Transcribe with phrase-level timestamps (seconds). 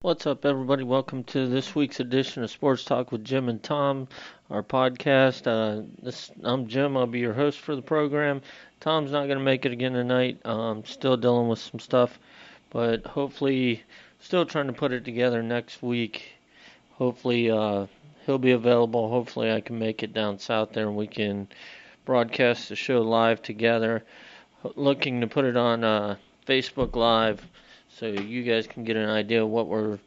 [0.00, 0.84] What's up, everybody?
[0.84, 4.06] Welcome to this week's edition of Sports Talk with Jim and Tom,
[4.48, 5.48] our podcast.
[5.48, 6.96] Uh, this, I'm Jim.
[6.96, 8.40] I'll be your host for the program.
[8.78, 10.38] Tom's not going to make it again tonight.
[10.46, 12.20] Um, still dealing with some stuff,
[12.70, 13.82] but hopefully,
[14.20, 16.30] still trying to put it together next week.
[16.92, 17.86] Hopefully, uh,
[18.24, 19.08] he'll be available.
[19.08, 21.48] Hopefully, I can make it down south there and we can
[22.04, 24.04] broadcast the show live together.
[24.76, 27.44] Looking to put it on uh, Facebook Live
[27.98, 29.98] so you guys can get an idea what we're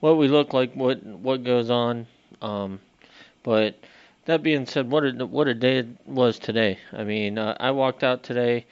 [0.00, 2.06] what we look like, what what goes on.
[2.42, 2.80] Um,
[3.42, 3.78] but
[4.24, 6.78] that being said, what a what a day it was today.
[6.92, 8.66] I mean, uh, I walked out today,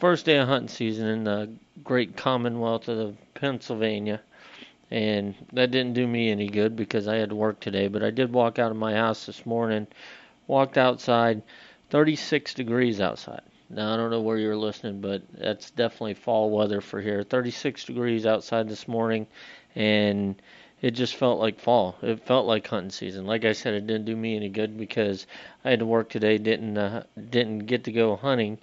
[0.00, 1.50] first day of hunting season in the
[1.82, 4.20] great Commonwealth of Pennsylvania,
[4.90, 7.88] and that didn't do me any good because I had to work today.
[7.88, 9.88] But I did walk out of my house this morning,
[10.46, 11.42] walked outside,
[11.90, 13.42] 36 degrees outside.
[13.72, 17.22] Now I don't know where you're listening, but that's definitely fall weather for here.
[17.22, 19.26] 36 degrees outside this morning,
[19.74, 20.40] and
[20.82, 21.96] it just felt like fall.
[22.02, 23.24] It felt like hunting season.
[23.24, 25.26] Like I said, it didn't do me any good because
[25.64, 26.36] I had to work today.
[26.36, 28.58] Didn't uh, didn't get to go hunting.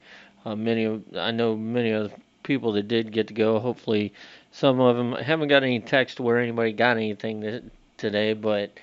[0.45, 3.59] Uh, many of I know many of the people that did get to go.
[3.59, 4.13] Hopefully,
[4.51, 8.77] some of them I haven't got any text where anybody got anything today, but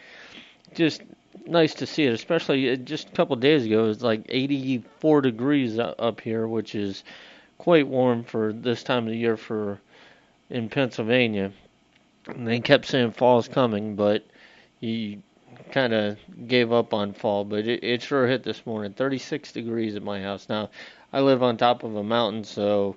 [0.75, 1.03] just
[1.49, 3.85] nice to see it, especially uh, just a couple days ago.
[3.85, 7.05] It was like 84 degrees up here, which is
[7.59, 9.81] quite warm for this time of the year for
[10.51, 11.53] in Pennsylvania.
[12.27, 14.27] And they kept saying fall's coming, but
[14.81, 15.21] he
[15.73, 17.45] kind of gave up on fall.
[17.45, 18.93] But it, it sure hit this morning.
[18.93, 20.49] 36 degrees at my house.
[20.49, 20.71] Now,
[21.13, 22.97] I live on top of a mountain, so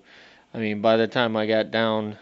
[0.54, 2.18] I mean, by the time I got down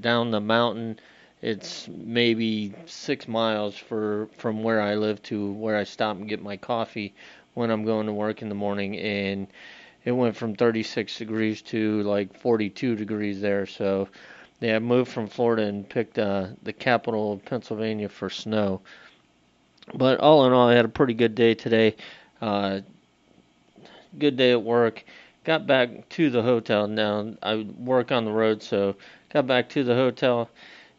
[0.00, 0.98] down the mountain
[1.42, 6.40] it's maybe six miles for from where I live to where I stop and get
[6.40, 7.14] my coffee
[7.54, 9.48] when I'm going to work in the morning, and
[10.04, 13.66] it went from 36 degrees to like 42 degrees there.
[13.66, 14.08] So,
[14.60, 18.80] yeah, I moved from Florida and picked uh, the capital of Pennsylvania for snow.
[19.94, 21.96] But all in all, I had a pretty good day today.
[22.40, 22.80] Uh,
[24.18, 25.04] good day at work.
[25.44, 26.86] Got back to the hotel.
[26.86, 28.94] Now I work on the road, so
[29.32, 30.48] got back to the hotel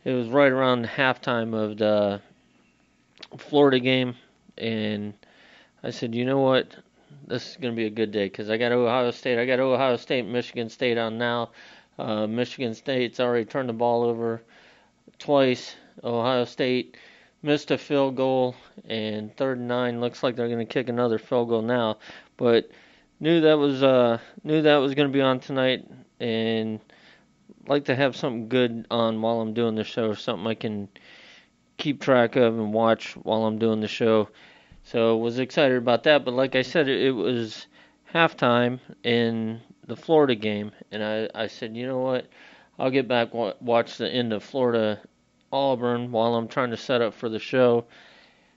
[0.03, 2.21] it was right around halftime of the
[3.37, 4.15] Florida game,
[4.57, 5.13] and
[5.83, 6.75] I said, you know what,
[7.27, 9.39] this is going to be a good day because I got Ohio State.
[9.39, 11.51] I got Ohio State, Michigan State on now.
[11.97, 14.41] Uh, Michigan State's already turned the ball over
[15.19, 15.75] twice.
[16.03, 16.97] Ohio State
[17.41, 18.55] missed a field goal,
[18.87, 21.97] and third and nine looks like they're going to kick another field goal now.
[22.35, 22.69] But
[23.19, 25.85] knew that was uh, knew that was going to be on tonight,
[26.19, 26.79] and
[27.67, 30.89] like to have something good on while I'm doing the show, something I can
[31.77, 34.29] keep track of and watch while I'm doing the show.
[34.83, 36.25] So was excited about that.
[36.25, 37.67] But like I said, it, it was
[38.13, 42.27] halftime in the Florida game, and I I said, you know what,
[42.77, 44.99] I'll get back watch the end of Florida
[45.51, 47.85] Auburn while I'm trying to set up for the show.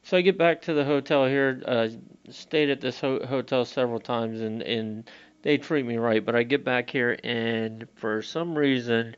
[0.03, 1.63] So I get back to the hotel here.
[1.67, 1.89] Uh,
[2.31, 5.11] stayed at this ho- hotel several times, and and
[5.43, 6.25] they treat me right.
[6.25, 9.17] But I get back here, and for some reason,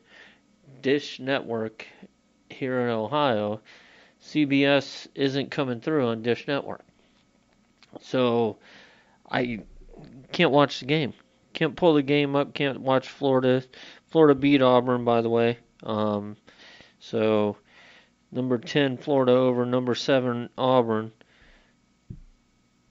[0.81, 1.85] Dish Network
[2.49, 3.61] here in Ohio,
[4.21, 6.83] CBS isn't coming through on Dish Network.
[8.01, 8.57] So
[9.29, 9.61] I
[10.31, 11.13] can't watch the game.
[11.53, 12.53] Can't pull the game up.
[12.53, 13.63] Can't watch Florida.
[14.07, 15.57] Florida beat Auburn, by the way.
[15.83, 16.37] Um,
[16.99, 17.57] so
[18.31, 21.11] number 10 Florida over number 7 Auburn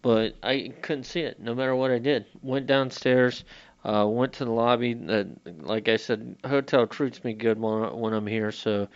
[0.03, 2.27] but I couldn't see it no matter what I did.
[2.43, 3.45] Went downstairs,
[3.85, 4.97] uh, went to the lobby.
[5.09, 5.25] Uh,
[5.61, 8.89] like I said, hotel treats me good when, when I'm here, so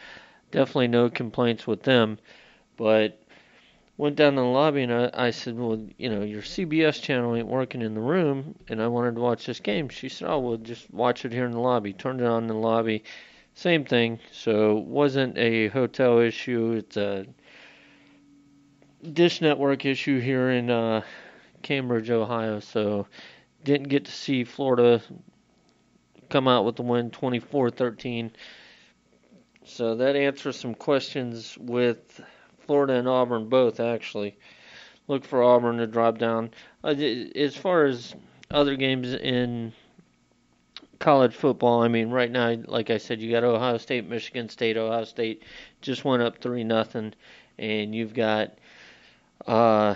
[0.50, 2.18] definitely no complaints with them.
[2.76, 3.18] But
[3.96, 7.36] went down to the lobby and I, I said, well, you know, your CBS channel
[7.36, 9.88] ain't working in the room, and I wanted to watch this game.
[9.88, 11.92] She said, oh, well, just watch it here in the lobby.
[11.92, 13.04] Turned it on in the lobby.
[13.54, 14.18] Same thing.
[14.32, 16.72] So wasn't a hotel issue.
[16.78, 17.26] It's a
[19.02, 21.02] Dish Network issue here in uh,
[21.62, 22.60] Cambridge, Ohio.
[22.60, 23.06] So
[23.64, 25.02] didn't get to see Florida
[26.28, 28.30] come out with the win 24-13.
[29.64, 32.21] So that answers some questions with
[32.66, 34.36] Florida and Auburn both actually.
[35.09, 36.50] Look for Auburn to drop down.
[36.84, 38.15] Uh, as far as
[38.50, 39.72] other games in
[41.00, 44.77] college football, I mean, right now, like I said, you got Ohio State, Michigan State.
[44.77, 45.42] Ohio State
[45.80, 47.15] just went up three nothing,
[47.59, 48.53] and you've got
[49.47, 49.94] uh,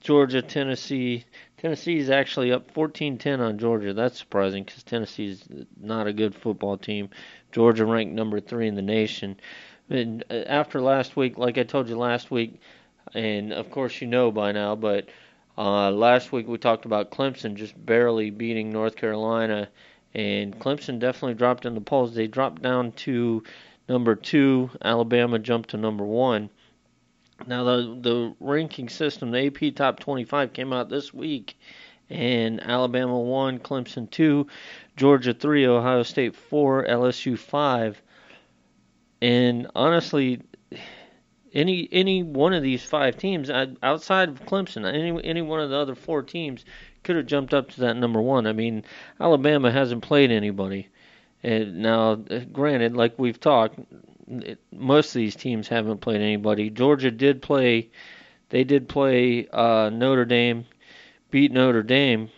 [0.00, 1.24] Georgia, Tennessee.
[1.58, 3.92] Tennessee is actually up 14-10 on Georgia.
[3.92, 5.44] That's surprising because Tennessee is
[5.80, 7.10] not a good football team.
[7.52, 9.38] Georgia ranked number three in the nation.
[9.90, 12.60] And uh, after last week, like I told you last week,
[13.14, 15.08] and of course you know by now, but
[15.56, 19.68] uh, last week we talked about Clemson just barely beating North Carolina,
[20.14, 22.14] and Clemson definitely dropped in the polls.
[22.14, 23.42] They dropped down to
[23.88, 24.70] number two.
[24.82, 26.50] Alabama jumped to number one.
[27.46, 31.58] Now the the ranking system, the AP Top 25 came out this week,
[32.10, 34.46] and Alabama one, Clemson two,
[34.96, 38.02] Georgia three, Ohio State four, LSU five.
[39.20, 40.42] And honestly,
[41.54, 45.76] any any one of these five teams outside of Clemson, any any one of the
[45.76, 46.64] other four teams
[47.04, 48.46] could have jumped up to that number one.
[48.46, 48.84] I mean,
[49.20, 50.88] Alabama hasn't played anybody.
[51.42, 53.78] And now, granted, like we've talked,
[54.28, 56.70] it, most of these teams haven't played anybody.
[56.70, 57.90] Georgia did play;
[58.50, 60.66] they did play uh, Notre Dame,
[61.30, 62.30] beat Notre Dame,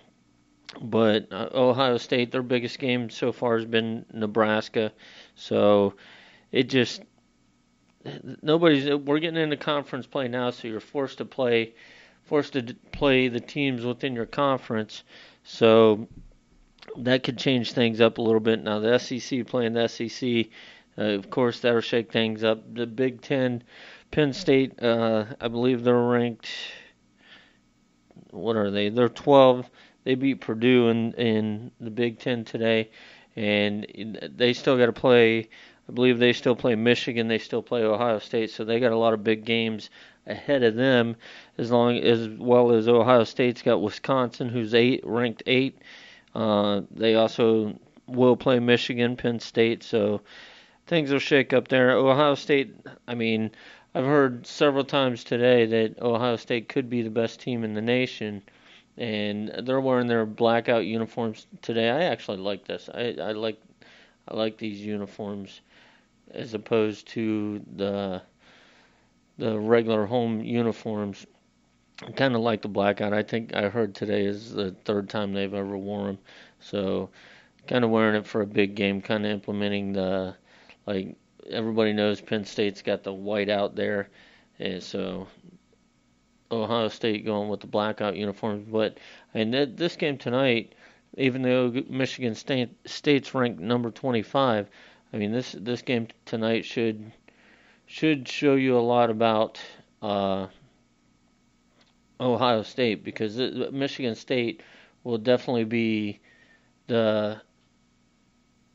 [0.81, 4.93] but uh, Ohio State, their biggest game so far has been Nebraska.
[5.35, 5.95] So
[6.53, 7.03] it just
[8.43, 8.89] nobody's.
[8.89, 11.75] We're getting into conference play now, so you're forced to play
[12.25, 12.63] forced to
[12.93, 15.03] play the teams within your conference.
[15.43, 16.07] So
[16.97, 18.63] that could change things up a little bit.
[18.63, 20.47] Now the SEC playing the SEC,
[20.99, 22.75] uh, of course that'll shake things up.
[22.75, 23.63] The Big Ten,
[24.11, 26.49] Penn State, uh, I believe they're ranked.
[28.31, 28.89] What are they?
[28.89, 29.69] They're 12.
[30.05, 32.91] They beat Purdue in in the Big Ten today,
[33.37, 33.87] and
[34.35, 35.49] they still got to play.
[35.89, 37.29] I believe they still play Michigan.
[37.29, 38.51] They still play Ohio State.
[38.51, 39.91] So they got a lot of big games
[40.27, 41.17] ahead of them,
[41.59, 45.79] as long as well as Ohio State's got Wisconsin, who's eight ranked eight.
[46.35, 50.21] Uh, they also will play Michigan, Penn State, so
[50.91, 51.93] things will shake up there.
[51.93, 52.75] Ohio State,
[53.07, 53.53] I mean,
[53.95, 57.81] I've heard several times today that Ohio State could be the best team in the
[57.81, 58.43] nation,
[58.99, 61.89] and they're wearing their blackout uniforms today.
[61.89, 62.91] I actually like this.
[62.93, 63.61] I, I like
[64.27, 65.61] I like these uniforms
[66.33, 68.21] as opposed to the
[69.39, 71.25] the regular home uniforms.
[72.05, 73.13] I kind of like the blackout.
[73.13, 76.19] I think I heard today is the third time they've ever worn them.
[76.59, 77.11] So,
[77.69, 79.01] kind of wearing it for a big game.
[79.01, 80.35] Kind of implementing the
[80.87, 81.17] like
[81.49, 84.09] everybody knows Penn State's got the white out there,
[84.59, 85.27] and so
[86.51, 88.67] Ohio State going with the blackout uniforms.
[88.71, 88.99] But
[89.35, 90.75] and th- this game tonight,
[91.17, 94.69] even though Michigan State State's ranked number 25,
[95.13, 97.13] I mean this this game tonight should
[97.87, 99.61] should show you a lot about
[100.03, 100.47] uh,
[102.21, 104.63] Ohio State because Michigan State
[105.03, 106.21] will definitely be
[106.87, 107.41] the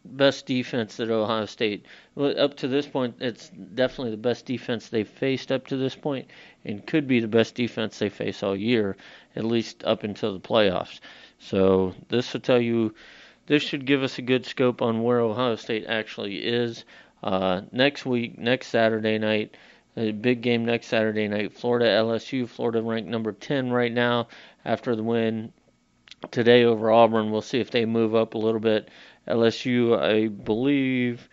[0.05, 1.85] best defense that Ohio State.
[2.15, 5.95] Well, up to this point, it's definitely the best defense they've faced up to this
[5.95, 6.29] point,
[6.63, 8.95] and could be the best defense they face all year,
[9.35, 10.99] at least up until the playoffs.
[11.39, 12.93] So this will tell you.
[13.47, 16.83] This should give us a good scope on where Ohio State actually is.
[17.21, 19.55] Uh, next week, next Saturday night,
[19.97, 21.53] a big game next Saturday night.
[21.53, 22.47] Florida LSU.
[22.47, 24.27] Florida ranked number 10 right now
[24.65, 25.53] after the win
[26.31, 27.31] today over Auburn.
[27.31, 28.89] We'll see if they move up a little bit.
[29.27, 31.27] LSU, I believe.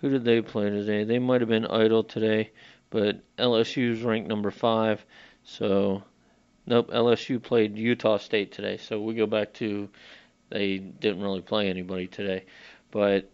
[0.00, 1.04] Who did they play today?
[1.04, 2.52] They might have been idle today,
[2.90, 5.04] but LSU's ranked number five.
[5.44, 6.02] So,
[6.66, 8.76] nope, LSU played Utah State today.
[8.76, 9.88] So we go back to
[10.50, 12.44] they didn't really play anybody today.
[12.90, 13.30] But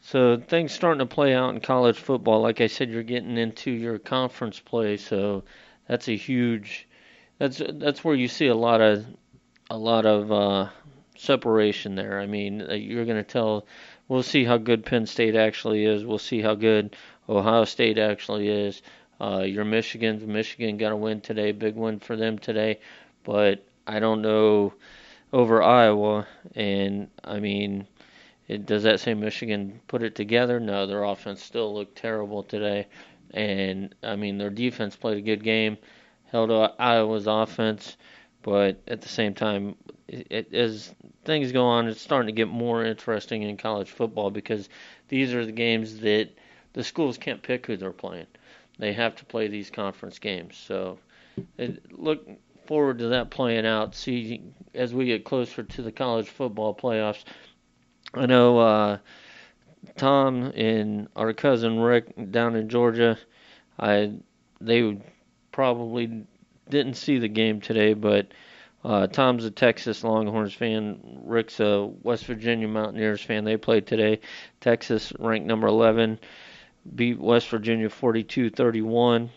[0.00, 2.40] so things starting to play out in college football.
[2.40, 5.44] Like I said, you're getting into your conference play, so
[5.88, 6.86] that's a huge.
[7.38, 9.04] That's that's where you see a lot of
[9.70, 10.68] a lot of uh,
[11.18, 12.20] separation there.
[12.20, 13.66] I mean, uh, you're going to tell.
[14.08, 16.04] We'll see how good Penn State actually is.
[16.04, 16.96] We'll see how good
[17.28, 18.82] Ohio State actually is.
[19.20, 22.78] Uh, your Michigan, Michigan got a win today, big win for them today,
[23.24, 24.74] but I don't know
[25.32, 26.26] over Iowa.
[26.54, 27.86] And I mean,
[28.48, 30.60] it, does that say Michigan put it together?
[30.60, 32.86] No, their offense still looked terrible today.
[33.32, 35.78] And, I mean, their defense played a good game,
[36.30, 37.96] held Iowa's offense,
[38.46, 39.74] but at the same time,
[40.06, 44.30] it, it, as things go on, it's starting to get more interesting in college football
[44.30, 44.68] because
[45.08, 46.28] these are the games that
[46.72, 48.28] the schools can't pick who they're playing.
[48.78, 50.56] They have to play these conference games.
[50.56, 51.00] So,
[51.58, 52.24] it, look
[52.68, 53.96] forward to that playing out.
[53.96, 54.40] See,
[54.74, 57.24] as we get closer to the college football playoffs,
[58.14, 58.98] I know uh,
[59.96, 63.18] Tom and our cousin Rick down in Georgia.
[63.76, 64.12] I
[64.60, 65.02] they would
[65.50, 66.26] probably
[66.68, 68.28] didn't see the game today, but
[68.84, 71.20] uh, Tom's a Texas Longhorns fan.
[71.24, 73.44] Rick's a West Virginia Mountaineers fan.
[73.44, 74.20] They played today.
[74.60, 76.18] Texas ranked number 11,
[76.94, 79.30] beat West Virginia 42-31.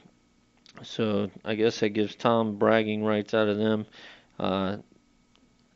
[0.84, 3.86] So I guess that gives Tom bragging rights out of them.
[4.40, 4.78] Uh,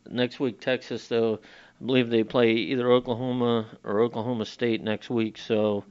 [0.09, 1.39] next week, Texas though
[1.81, 5.37] I believe they play either Oklahoma or Oklahoma State next week.
[5.37, 5.83] So,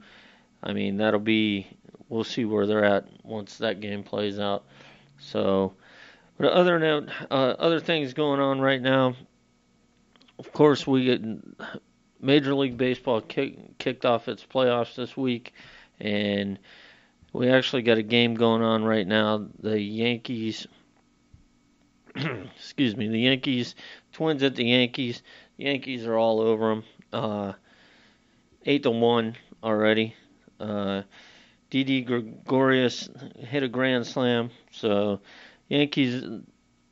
[0.63, 1.67] I mean, that'll be
[2.09, 4.65] we'll see where they're at once that game plays out.
[5.23, 5.73] So,
[6.37, 9.15] but other than uh, other things going on right now,
[10.39, 11.21] of course we get
[12.19, 15.53] Major League Baseball kick, kicked off its playoffs this week,
[15.99, 16.59] and
[17.31, 19.45] we actually got a game going on right now.
[19.59, 20.67] The Yankees,
[22.15, 23.75] excuse me, the Yankees,
[24.11, 25.23] Twins at the Yankees.
[25.57, 26.83] The Yankees are all over them.
[27.11, 27.53] Uh,
[28.65, 30.15] eight to one already.
[30.59, 31.03] Uh,
[31.73, 35.21] Didi Gregorius hit a grand slam, so
[35.69, 36.23] Yankees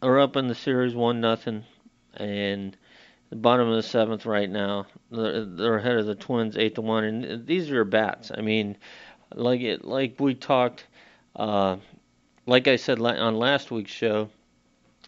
[0.01, 1.65] are up in the series one nothing,
[2.15, 2.75] and
[3.29, 4.87] the bottom of the seventh right now.
[5.11, 8.31] They're, they're ahead of the Twins eight to one, and these are bats.
[8.35, 8.75] I mean,
[9.35, 10.87] like it, like we talked,
[11.35, 11.77] uh,
[12.47, 14.29] like I said on last week's show.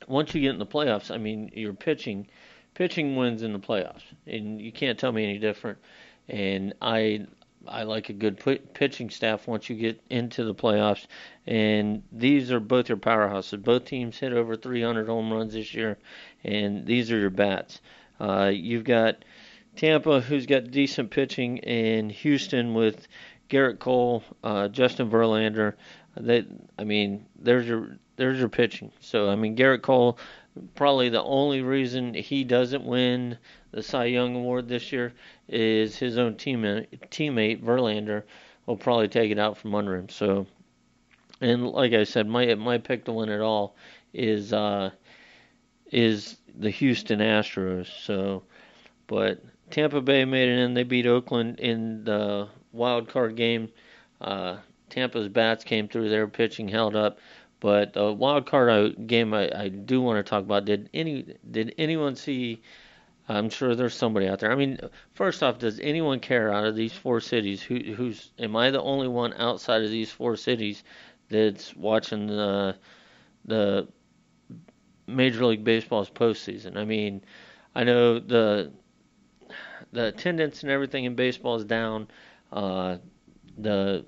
[0.08, 2.27] Once you get in the playoffs, I mean, you're pitching.
[2.75, 5.80] Pitching wins in the playoffs, and you can't tell me any different.
[6.30, 7.25] And I
[7.67, 8.39] I like a good
[8.74, 11.05] pitching staff once you get into the playoffs.
[11.48, 13.63] And these are both your powerhouses.
[13.63, 15.98] Both teams hit over 300 home runs this year,
[16.43, 17.82] and these are your bats.
[18.20, 19.24] Uh, you've got
[19.75, 23.08] Tampa, who's got decent pitching, and Houston with
[23.50, 25.74] Gerrit Cole, uh, Justin Verlander.
[26.15, 26.46] They,
[26.77, 28.91] I mean, there's your there's your pitching.
[29.00, 30.17] So I mean, Gerrit Cole,
[30.75, 33.38] probably the only reason he doesn't win
[33.74, 35.13] the Cy Young Award this year
[35.50, 38.24] is his own teammate, teammate Verlander
[38.65, 40.10] will probably take it out from under him.
[40.10, 40.46] So,
[41.42, 43.75] and like I said, my my pick to win it all
[44.13, 44.92] is uh,
[45.92, 47.88] is the Houston Astros.
[47.88, 48.44] So,
[49.08, 50.75] but Tampa Bay made it in.
[50.75, 53.70] They beat Oakland in the wild card game.
[54.22, 54.58] Uh,
[54.89, 56.10] Tampa's bats came through.
[56.10, 57.18] Their pitching held up.
[57.60, 60.65] But the wild card uh, game I, I do want to talk about.
[60.65, 62.62] Did any did anyone see?
[63.27, 64.51] I'm sure there's somebody out there.
[64.51, 64.80] I mean,
[65.13, 67.62] first off, does anyone care out of these four cities?
[67.62, 70.84] Who who's am I the only one outside of these four cities
[71.30, 72.75] that's watching the
[73.46, 73.88] the
[75.08, 76.75] Major League Baseball's postseason?
[76.75, 77.24] I mean,
[77.74, 78.72] I know the
[79.94, 82.08] the attendance and everything in baseball is down.
[82.51, 82.98] Uh,
[83.58, 84.06] the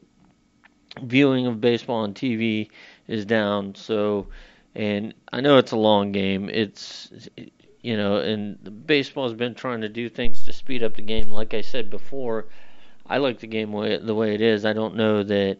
[1.01, 2.69] viewing of baseball on TV
[3.07, 3.75] is down.
[3.75, 4.27] So,
[4.73, 6.49] and I know it's a long game.
[6.49, 7.29] It's
[7.85, 11.29] you know, and baseball has been trying to do things to speed up the game.
[11.29, 12.47] Like I said before,
[13.05, 14.65] I like the game way, the way it is.
[14.65, 15.59] I don't know that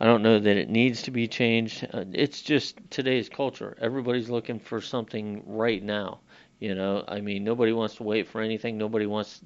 [0.00, 1.86] I don't know that it needs to be changed.
[1.92, 3.76] Uh, it's just today's culture.
[3.80, 6.18] Everybody's looking for something right now.
[6.58, 8.76] You know, I mean, nobody wants to wait for anything.
[8.76, 9.40] Nobody wants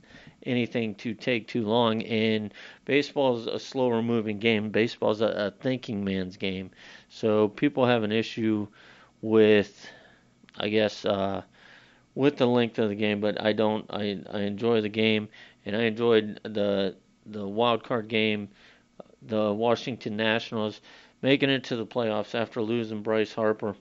[0.44, 2.02] anything to take too long.
[2.04, 2.54] And
[2.86, 4.70] baseball is a slower moving game.
[4.70, 6.70] Baseball is a, a thinking man's game.
[7.10, 8.66] So people have an issue
[9.20, 9.86] with,
[10.56, 11.42] I guess, uh,
[12.14, 13.20] with the length of the game.
[13.20, 13.86] But I don't.
[13.90, 15.28] I I enjoy the game,
[15.64, 18.48] and I enjoyed the the wild card game,
[19.22, 20.80] the Washington Nationals
[21.22, 23.74] making it to the playoffs after losing Bryce Harper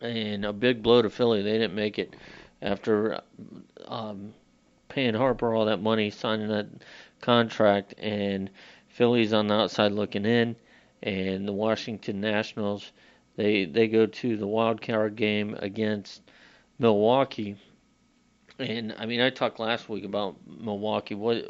[0.00, 1.42] and a big blow to Philly.
[1.42, 2.16] They didn't make it
[2.60, 3.20] after
[3.86, 4.34] um,
[4.88, 6.66] paying Harper all that money, signing that
[7.20, 8.50] contract, and
[8.88, 10.56] Philly's on the outside looking in,
[11.02, 12.92] and the Washington Nationals
[13.36, 16.20] they they go to the wild card game against
[16.80, 17.56] Milwaukee.
[18.58, 21.14] And I mean, I talked last week about Milwaukee.
[21.14, 21.44] What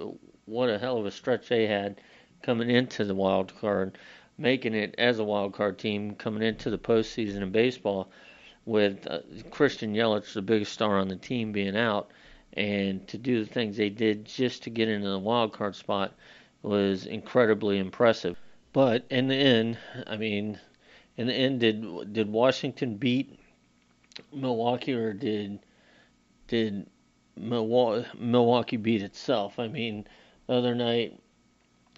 [0.44, 2.00] what a hell of a stretch they had
[2.42, 3.96] coming into the wild card,
[4.36, 8.10] making it as a wild card team coming into the postseason in baseball
[8.64, 9.20] with uh,
[9.50, 12.10] Christian Yelich, the biggest star on the team, being out,
[12.54, 16.12] and to do the things they did just to get into the wild card spot
[16.62, 18.36] was incredibly impressive.
[18.72, 20.58] But in the end, I mean,
[21.16, 23.39] in the end, did did Washington beat
[24.32, 25.60] Milwaukee or did
[26.48, 26.86] did
[27.36, 29.58] Milwaukee beat itself?
[29.58, 30.06] I mean,
[30.46, 31.20] the other night,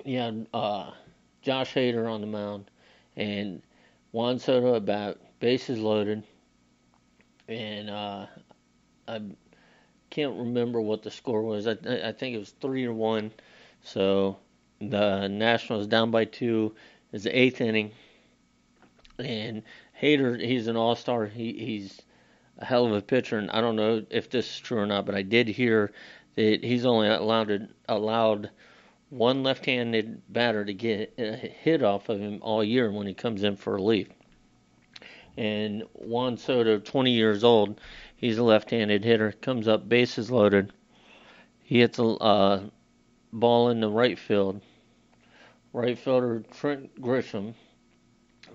[0.05, 0.91] you had uh,
[1.43, 2.71] Josh Hader on the mound
[3.17, 3.63] and
[4.13, 6.23] Juan Soto about bases loaded
[7.49, 8.27] and uh,
[9.09, 9.21] I
[10.11, 11.67] can't remember what the score was.
[11.67, 13.33] I, I think it was three to one.
[13.83, 14.39] So
[14.81, 16.75] the Nationals down by two.
[17.13, 17.91] Is the eighth inning,
[19.19, 19.63] and
[20.01, 21.27] Hader he's an all star.
[21.27, 22.01] He he's
[22.63, 25.05] a hell of a pitcher, and I don't know if this is true or not,
[25.05, 25.93] but I did hear
[26.37, 28.51] that he's only allowed allowed
[29.11, 33.43] one left-handed batter to get a hit off of him all year when he comes
[33.43, 34.09] in for relief
[35.37, 37.81] and Juan Soto, 20 years old,
[38.17, 40.73] he's a left-handed hitter, comes up bases loaded.
[41.63, 42.63] He hits a uh,
[43.33, 44.61] ball in the right field.
[45.73, 47.55] Right fielder Trent Grisham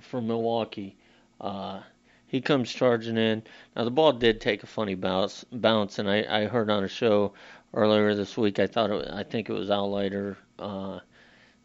[0.01, 0.97] from Milwaukee.
[1.41, 1.81] Uh,
[2.27, 3.43] he comes charging in.
[3.75, 6.89] Now the ball did take a funny bounce, bounce, and I, I heard on a
[6.89, 7.33] show
[7.73, 8.59] earlier this week.
[8.59, 10.99] I thought it, I think it was Leiter uh,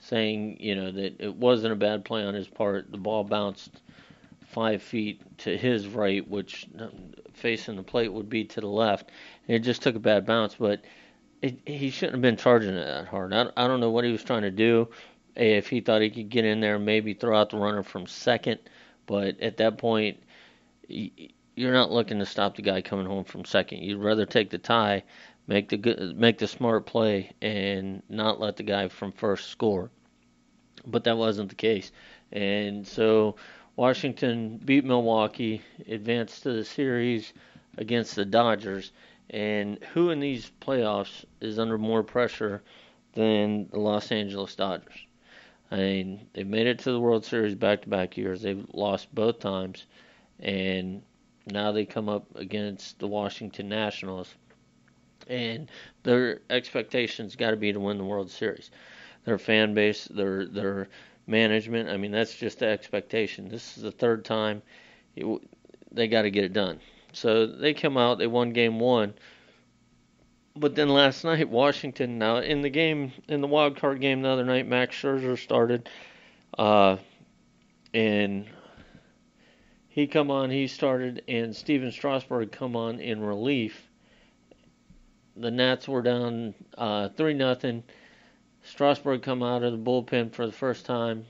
[0.00, 2.90] saying you know that it wasn't a bad play on his part.
[2.90, 3.82] The ball bounced
[4.52, 6.66] five feet to his right, which
[7.32, 9.10] facing the plate would be to the left.
[9.48, 10.82] And it just took a bad bounce, but
[11.40, 13.32] it, he shouldn't have been charging it that hard.
[13.32, 14.88] I, I don't know what he was trying to do.
[15.34, 18.60] If he thought he could get in there, maybe throw out the runner from second,
[19.06, 20.18] but at that point,
[21.54, 23.82] you're not looking to stop the guy coming home from second.
[23.82, 25.02] You'd rather take the tie,
[25.46, 29.90] make the good, make the smart play, and not let the guy from first score.
[30.86, 31.92] But that wasn't the case,
[32.32, 33.36] and so
[33.76, 37.32] Washington beat Milwaukee, advanced to the series
[37.78, 38.92] against the Dodgers.
[39.30, 42.62] And who in these playoffs is under more pressure
[43.14, 45.06] than the Los Angeles Dodgers?
[45.70, 48.42] I mean, they've made it to the World Series back to back years.
[48.42, 49.86] They've lost both times.
[50.42, 51.02] And
[51.46, 54.34] now they come up against the Washington Nationals.
[55.28, 55.70] And
[56.02, 58.70] their expectations got to be to win the World Series.
[59.24, 60.88] Their fan base, their their
[61.26, 61.88] management.
[61.88, 63.48] I mean, that's just the expectation.
[63.48, 64.62] This is the third time
[65.16, 65.26] it,
[65.90, 66.80] they got to get it done.
[67.12, 69.14] So they come out, they won game one.
[70.56, 72.18] But then last night, Washington.
[72.18, 75.88] Now in the game, in the wild card game the other night, Max Scherzer started,
[76.58, 76.96] uh,
[77.94, 78.46] and
[79.92, 80.48] he come on.
[80.48, 83.90] He started, and Stephen Strasburg come on in relief.
[85.36, 87.84] The Nats were down uh, three nothing.
[88.62, 91.26] Strasburg come out of the bullpen for the first time,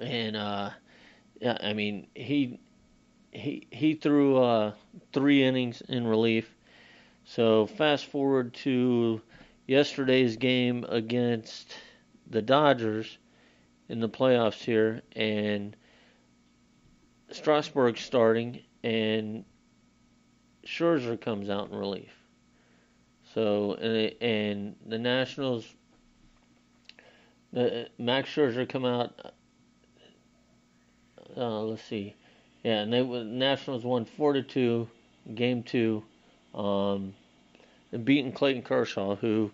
[0.00, 0.70] and uh,
[1.42, 2.58] yeah, I mean he
[3.32, 4.72] he he threw uh,
[5.12, 6.50] three innings in relief.
[7.26, 9.20] So fast forward to
[9.66, 11.74] yesterday's game against
[12.30, 13.18] the Dodgers
[13.90, 15.76] in the playoffs here, and
[17.30, 19.44] Strasburg starting, and
[20.66, 22.12] Scherzer comes out in relief.
[23.34, 25.66] So and, and the Nationals
[27.52, 29.32] the Max Scherzer come out.
[31.36, 32.14] Uh, let's see,
[32.64, 34.88] yeah, and they Nationals won four to two,
[35.34, 36.02] game two,
[36.54, 37.14] um,
[37.92, 39.50] and beating Clayton Kershaw, who,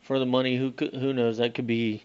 [0.00, 2.04] for the money, who who knows that could be.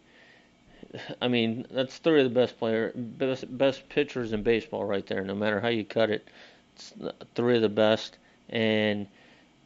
[1.21, 5.23] I mean, that's three of the best player, best best pitchers in baseball right there.
[5.23, 6.27] No matter how you cut it,
[6.75, 6.93] it's
[7.35, 8.17] three of the best.
[8.49, 9.07] And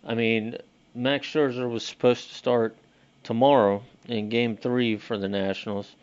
[0.05, 0.57] I mean,
[0.95, 2.77] Max Scherzer was supposed to start
[3.23, 5.95] tomorrow in Game Three for the Nationals,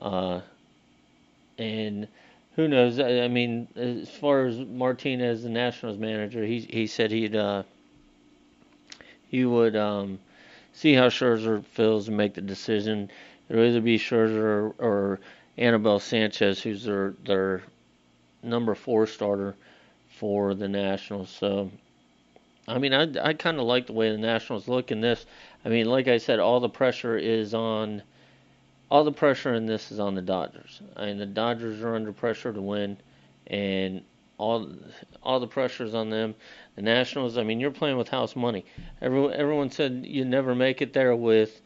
[0.00, 0.40] uh,
[1.58, 2.08] and
[2.56, 2.98] who knows?
[2.98, 7.62] I, mean, as far as Martinez, the Nationals manager, he he said he'd uh,
[9.28, 10.18] he would um,
[10.72, 13.10] see how Scherzer feels and make the decision.
[13.52, 15.20] It'll either be Scherzer or, or
[15.58, 17.62] Anibal Sanchez, who's their their
[18.42, 19.54] number four starter
[20.18, 21.28] for the Nationals.
[21.28, 21.70] So,
[22.66, 25.26] I mean, I I kind of like the way the Nationals look in this.
[25.66, 28.02] I mean, like I said, all the pressure is on
[28.90, 30.80] all the pressure in this is on the Dodgers.
[30.96, 32.96] I mean, the Dodgers are under pressure to win,
[33.48, 34.00] and
[34.38, 34.66] all
[35.22, 36.34] all the pressure is on them.
[36.76, 37.36] The Nationals.
[37.36, 38.64] I mean, you're playing with house money.
[39.02, 41.60] Everyone everyone said you never make it there with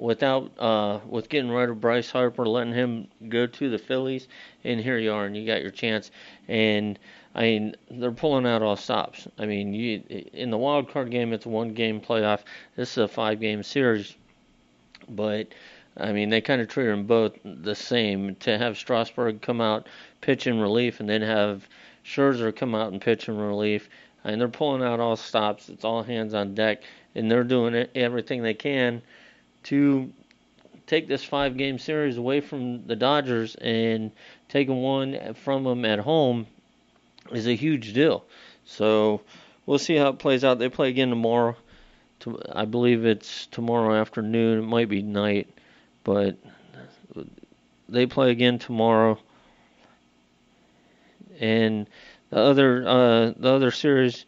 [0.00, 4.28] without uh, with getting rid of Bryce Harper, letting him go to the Phillies,
[4.64, 6.10] and here you are, and you got your chance.
[6.48, 6.98] And
[7.34, 9.28] I mean, they're pulling out all stops.
[9.38, 12.40] I mean, you in the wild card game, it's a one game playoff.
[12.76, 14.16] This is a five game series,
[15.06, 15.48] but
[15.98, 18.36] I mean, they kind of treat them both the same.
[18.36, 19.86] To have Strasburg come out
[20.22, 21.68] pitch in relief, and then have
[22.06, 23.90] Scherzer come out and pitch in relief,
[24.24, 25.68] and they're pulling out all stops.
[25.68, 26.84] It's all hands on deck,
[27.14, 29.02] and they're doing everything they can
[29.64, 30.12] to
[30.86, 34.10] take this five game series away from the Dodgers and
[34.48, 36.46] taking one from them at home
[37.32, 38.24] is a huge deal.
[38.64, 39.22] So
[39.66, 40.58] we'll see how it plays out.
[40.58, 41.56] They play again tomorrow.
[42.52, 44.58] I believe it's tomorrow afternoon.
[44.58, 45.48] It might be night,
[46.04, 46.36] but
[47.88, 49.18] they play again tomorrow.
[51.38, 51.88] And
[52.30, 54.26] the other uh, the other series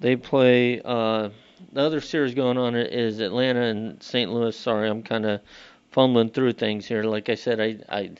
[0.00, 1.30] they play uh,
[1.72, 4.32] the other series going on is Atlanta and St.
[4.32, 4.56] Louis.
[4.56, 5.40] Sorry, I'm kind of
[5.90, 7.04] fumbling through things here.
[7.04, 8.10] Like I said, I I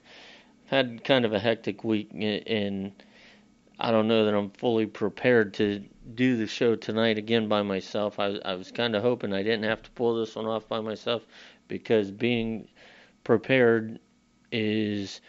[0.66, 2.92] had kind of a hectic week and
[3.78, 8.18] I don't know that I'm fully prepared to do the show tonight again by myself.
[8.18, 10.80] I, I was kind of hoping I didn't have to pull this one off by
[10.80, 11.26] myself
[11.68, 12.68] because being
[13.24, 13.98] prepared
[14.50, 15.20] is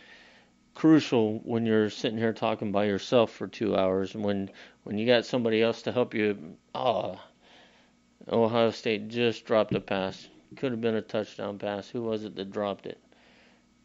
[0.76, 4.16] crucial when you're sitting here talking by yourself for two hours.
[4.16, 4.50] When
[4.84, 7.20] when you got somebody else to help you, oh,
[8.32, 10.28] Ohio State just dropped a pass.
[10.56, 11.90] Could have been a touchdown pass.
[11.90, 13.00] Who was it that dropped it?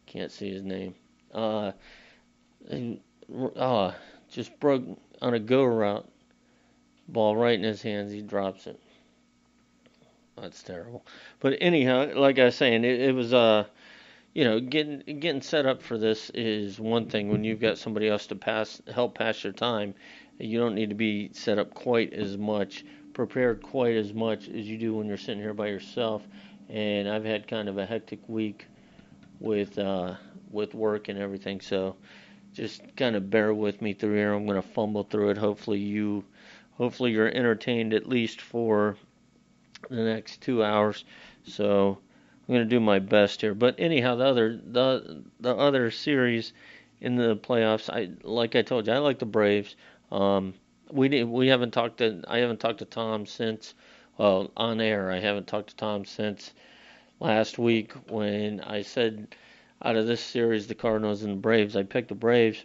[0.05, 0.95] Can't see his name.
[1.33, 1.71] Uh,
[3.55, 3.91] uh
[4.29, 4.83] just broke
[5.21, 6.07] on a go route.
[7.07, 8.79] Ball right in his hands, he drops it.
[10.37, 11.05] That's terrible.
[11.39, 13.65] But anyhow, like I was saying, it, it was uh
[14.33, 17.29] you know, getting getting set up for this is one thing.
[17.29, 19.95] When you've got somebody else to pass help pass your time,
[20.37, 22.85] you don't need to be set up quite as much
[23.19, 26.25] prepared quite as much as you do when you're sitting here by yourself.
[26.69, 28.65] And I've had kind of a hectic week
[29.41, 30.15] with uh,
[30.49, 31.97] with work and everything, so
[32.53, 34.31] just kind of bear with me through here.
[34.31, 35.37] I'm going to fumble through it.
[35.37, 36.23] Hopefully you,
[36.77, 38.95] hopefully you're entertained at least for
[39.89, 41.03] the next two hours.
[41.43, 41.97] So
[42.47, 43.53] I'm going to do my best here.
[43.53, 46.53] But anyhow, the other the the other series
[47.01, 49.75] in the playoffs, I like I told you, I like the Braves.
[50.09, 50.53] Um,
[50.91, 53.73] we we haven't talked to I haven't talked to Tom since
[54.17, 55.11] well on air.
[55.11, 56.53] I haven't talked to Tom since
[57.19, 59.35] last week when I said
[59.81, 61.75] out of this series the Cardinals and the Braves.
[61.75, 62.63] I picked the Braves,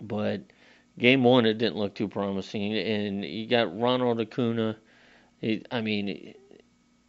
[0.00, 0.42] but
[0.98, 4.76] game one it didn't look too promising, and you got Ronald Acuna.
[5.40, 6.34] He, I mean,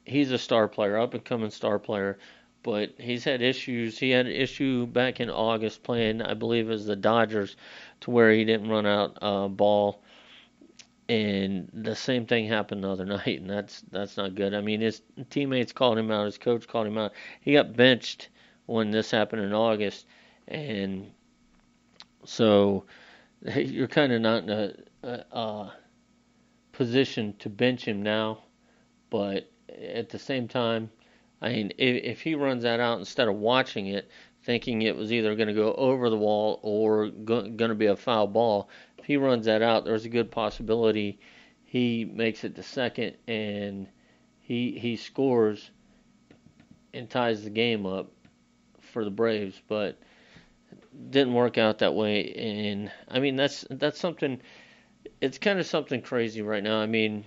[0.05, 2.17] he's a star player, up and coming star player.
[2.63, 3.99] But he's had issues.
[3.99, 7.55] He had an issue back in August playing, I believe, as the Dodgers,
[8.01, 10.01] to where he didn't run out uh, ball
[11.07, 14.53] and the same thing happened the other night, and that's that's not good.
[14.53, 17.13] I mean, his teammates called him out, his coach called him out.
[17.41, 18.29] He got benched
[18.65, 20.05] when this happened in August,
[20.47, 21.11] and
[22.23, 22.85] so
[23.55, 25.73] you're kind of not in a, a, a
[26.71, 28.43] position to bench him now,
[29.09, 30.89] but at the same time,
[31.41, 34.09] I mean, if, if he runs that out instead of watching it,
[34.43, 37.87] thinking it was either going to go over the wall or go, going to be
[37.87, 38.69] a foul ball,
[39.05, 41.19] he runs that out, there's a good possibility
[41.63, 43.87] he makes it to second and
[44.39, 45.71] he he scores
[46.93, 48.11] and ties the game up
[48.79, 49.99] for the Braves, but
[51.09, 52.33] didn't work out that way.
[52.33, 54.41] And I mean that's that's something.
[55.21, 56.77] It's kind of something crazy right now.
[56.79, 57.25] I mean,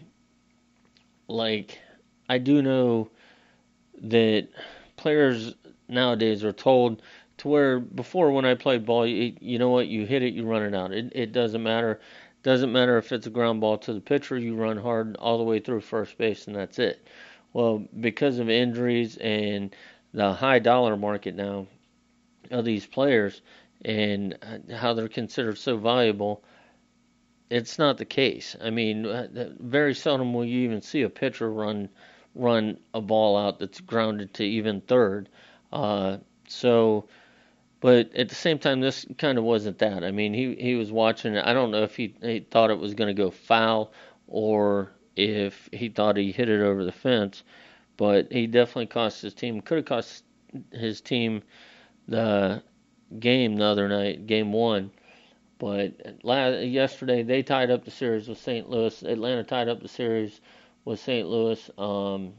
[1.26, 1.78] like
[2.28, 3.10] I do know
[4.02, 4.48] that
[4.96, 5.54] players
[5.88, 7.02] nowadays are told
[7.38, 10.44] to where before when I played ball, you, you know what, you hit it, you
[10.44, 10.92] run it out.
[10.92, 12.00] It it doesn't matter.
[12.42, 15.44] Doesn't matter if it's a ground ball to the pitcher, you run hard all the
[15.44, 17.06] way through first base, and that's it.
[17.52, 19.74] Well, because of injuries and
[20.12, 21.66] the high dollar market now
[22.50, 23.42] of these players
[23.84, 24.38] and
[24.72, 26.44] how they're considered so valuable,
[27.50, 28.56] it's not the case.
[28.60, 31.88] I mean, uh, very seldom will you even see a pitcher run
[32.34, 35.28] run a ball out that's grounded to even third.
[35.72, 37.08] Uh, so
[37.80, 40.02] but at the same time, this kind of wasn't that.
[40.02, 41.44] I mean, he he was watching it.
[41.44, 43.92] I don't know if he, he thought it was going to go foul
[44.26, 47.44] or if he thought he hit it over the fence.
[47.96, 49.60] But he definitely cost his team.
[49.60, 50.24] Could have cost
[50.72, 51.42] his team
[52.06, 52.62] the
[53.18, 54.90] game the other night, game one.
[55.58, 58.68] But last, yesterday they tied up the series with St.
[58.68, 59.02] Louis.
[59.02, 60.40] Atlanta tied up the series
[60.84, 61.28] with St.
[61.28, 62.32] Louis, um,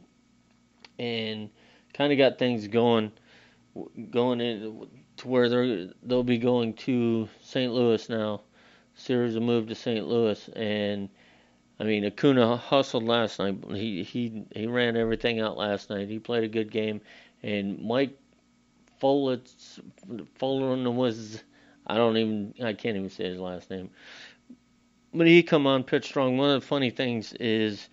[0.97, 1.49] and
[1.93, 3.12] kind of got things going
[4.12, 4.88] going in
[5.20, 7.72] to where they're they'll be going to St.
[7.72, 8.42] Louis now.
[8.96, 10.06] Series will move to St.
[10.06, 11.10] Louis, and
[11.80, 13.58] I mean Acuna hustled last night.
[13.72, 16.10] He he he ran everything out last night.
[16.10, 17.02] He played a good game,
[17.44, 18.18] and Mike
[19.02, 19.80] Folitz
[20.36, 21.44] Follett was
[21.88, 23.90] I don't even I can't even say his last name,
[25.14, 26.38] but he come on pitch strong.
[26.38, 27.88] One of the funny things is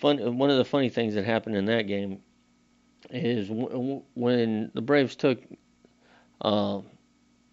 [0.00, 0.38] fun.
[0.38, 2.20] One of the funny things that happened in that game
[3.10, 5.42] is when the Braves took
[6.42, 6.80] uh,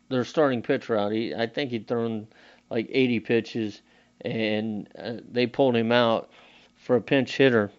[0.09, 1.11] their starting pitcher out.
[1.11, 2.27] He, I think he'd thrown
[2.69, 3.81] like 80 pitches,
[4.21, 6.31] and uh, they pulled him out
[6.75, 7.71] for a pinch hitter,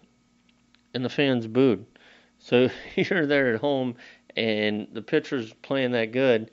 [0.93, 1.85] and the fans booed.
[2.39, 3.95] So you're there at home,
[4.35, 6.49] and the pitcher's playing that good,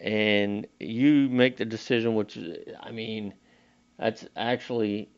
[0.00, 2.14] and you make the decision.
[2.14, 2.38] Which
[2.80, 3.34] I mean,
[3.98, 5.08] that's actually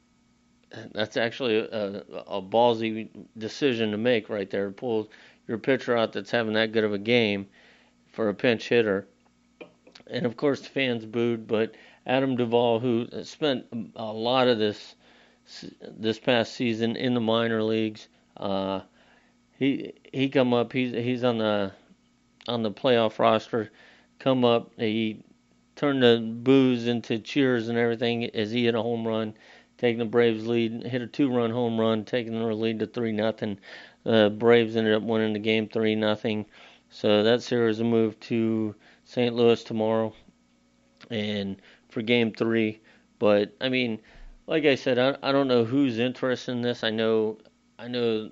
[0.93, 4.71] that's actually a, a ballsy decision to make right there.
[4.71, 5.11] Pull
[5.47, 7.47] your pitcher out that's having that good of a game
[8.15, 9.07] for a pinch hitter.
[10.07, 11.75] And of course, the fans booed, but
[12.07, 14.95] Adam Duvall, who spent a lot of this
[15.83, 18.81] this past season in the minor leagues, uh,
[19.59, 20.73] he he come up.
[20.73, 21.73] He's he's on the
[22.47, 23.71] on the playoff roster.
[24.19, 24.73] Come up.
[24.77, 25.25] He
[25.77, 29.35] turned the boos into cheers and everything as he hit a home run,
[29.79, 30.85] taking the Braves lead.
[30.85, 33.59] Hit a two-run home run, taking their lead to three nothing.
[34.05, 36.47] The Braves ended up winning the game three nothing.
[36.95, 39.35] So that series will move to St.
[39.35, 40.15] Louis tomorrow,
[41.11, 42.83] and for Game Three.
[43.19, 43.99] But I mean,
[44.47, 46.85] like I said, I, I don't know who's interested in this.
[46.85, 47.39] I know
[47.81, 48.31] I know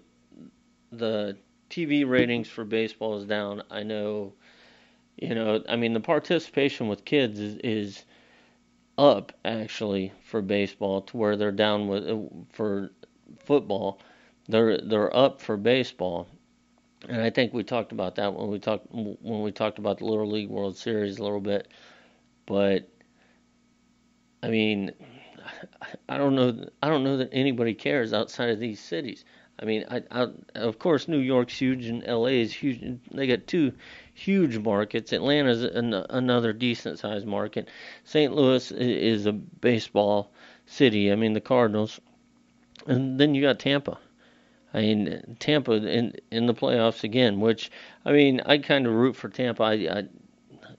[0.92, 1.36] the
[1.70, 3.64] TV ratings for baseball is down.
[3.68, 4.32] I know,
[5.16, 8.04] you know, I mean the participation with kids is, is
[8.96, 12.16] up actually for baseball to where they're down with uh,
[12.52, 12.92] for
[13.44, 13.98] football.
[14.46, 16.28] They're they're up for baseball
[17.08, 20.04] and I think we talked about that when we talked when we talked about the
[20.04, 21.68] Little League World Series a little bit.
[22.46, 22.88] But
[24.42, 24.92] I mean,
[26.08, 26.66] I don't know.
[26.82, 29.24] I don't know that anybody cares outside of these cities.
[29.58, 32.98] I mean, I, I, of course New York's huge and LA is huge.
[33.12, 33.72] They got two
[34.14, 35.12] huge markets.
[35.12, 37.68] Atlanta's an, another decent sized market.
[38.04, 38.34] St.
[38.34, 40.32] Louis is a baseball
[40.66, 41.12] city.
[41.12, 42.00] I mean, the Cardinals,
[42.86, 43.98] and then you got Tampa.
[44.74, 47.40] I mean, Tampa in in the playoffs again.
[47.40, 47.70] Which
[48.04, 49.62] I mean, I kind of root for Tampa.
[49.62, 50.04] I, I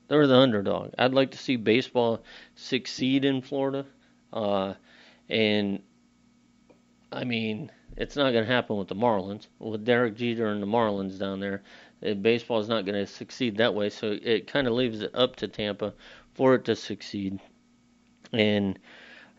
[0.07, 0.93] they're the underdog.
[0.97, 2.23] I'd like to see baseball
[2.55, 3.85] succeed in Florida,
[4.31, 4.73] uh,
[5.29, 5.81] and
[7.11, 9.47] I mean, it's not going to happen with the Marlins.
[9.59, 11.63] With Derek Jeter and the Marlins down there,
[12.05, 13.89] uh, baseball is not going to succeed that way.
[13.89, 15.93] So it kind of leaves it up to Tampa
[16.33, 17.39] for it to succeed,
[18.31, 18.79] and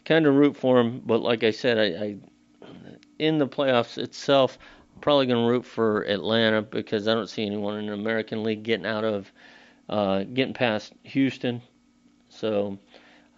[0.04, 1.02] kind of root for them.
[1.04, 2.16] But like I said, I, I
[3.24, 4.58] in the playoffs itself,
[4.94, 8.42] I'm probably going to root for Atlanta because I don't see anyone in the American
[8.42, 9.32] League getting out of
[9.88, 11.62] uh, getting past Houston.
[12.28, 12.78] So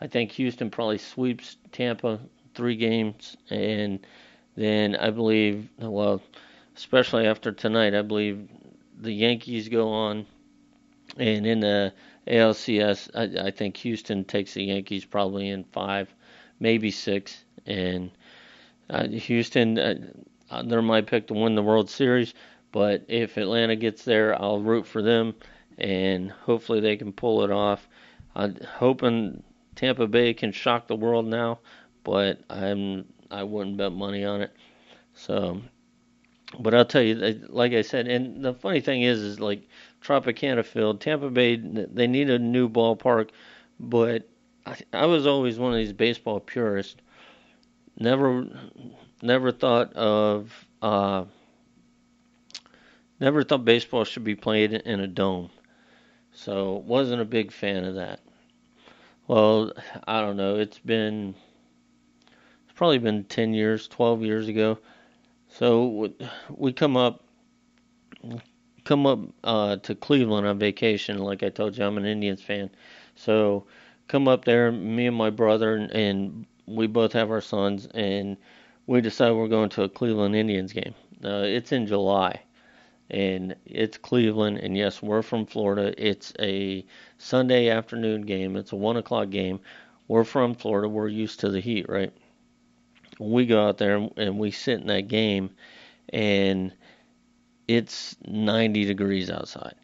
[0.00, 2.20] I think Houston probably sweeps Tampa
[2.54, 4.06] three games, and
[4.56, 6.22] then I believe, well,
[6.76, 8.48] especially after tonight, I believe
[8.98, 10.26] the Yankees go on,
[11.18, 11.92] and in the
[12.26, 16.12] ALCS, I, I think Houston takes the Yankees probably in five,
[16.58, 18.10] maybe six, and
[18.90, 22.34] uh, Houston, uh, they're my pick to win the World Series.
[22.72, 25.34] But if Atlanta gets there, I'll root for them,
[25.78, 27.88] and hopefully they can pull it off.
[28.34, 29.42] I'm hoping
[29.76, 31.60] Tampa Bay can shock the world now,
[32.04, 34.54] but I'm I wouldn't bet money on it.
[35.14, 35.62] So,
[36.58, 37.14] but I'll tell you,
[37.48, 39.66] like I said, and the funny thing is, is like
[40.02, 43.30] Tropicana Field, Tampa Bay, they need a new ballpark,
[43.80, 44.28] but
[44.66, 47.00] I, I was always one of these baseball purists
[47.98, 48.46] never
[49.22, 51.24] never thought of uh,
[53.20, 55.50] never thought baseball should be played in a dome.
[56.32, 58.20] So wasn't a big fan of that.
[59.26, 59.72] Well,
[60.06, 60.56] I don't know.
[60.56, 61.34] It's been
[62.64, 64.78] it's probably been 10 years, 12 years ago.
[65.48, 66.12] So
[66.50, 67.22] we come up
[68.84, 71.18] come up uh, to Cleveland on vacation.
[71.18, 72.70] Like I told you, I'm an Indians fan.
[73.14, 73.66] So
[74.08, 78.36] come up there, me and my brother, and, and we both have our sons, and
[78.86, 80.94] we decided we're going to a Cleveland Indians game.
[81.24, 82.40] Uh, it's in July,
[83.10, 85.94] and it's Cleveland, and yes, we're from Florida.
[85.96, 86.84] It's a
[87.18, 88.56] Sunday afternoon game.
[88.56, 89.60] It's a one o'clock game.
[90.08, 90.88] We're from Florida.
[90.88, 92.12] We're used to the heat, right?
[93.18, 95.50] We go out there and we sit in that game,
[96.10, 96.72] and
[97.66, 99.74] it's 90 degrees outside,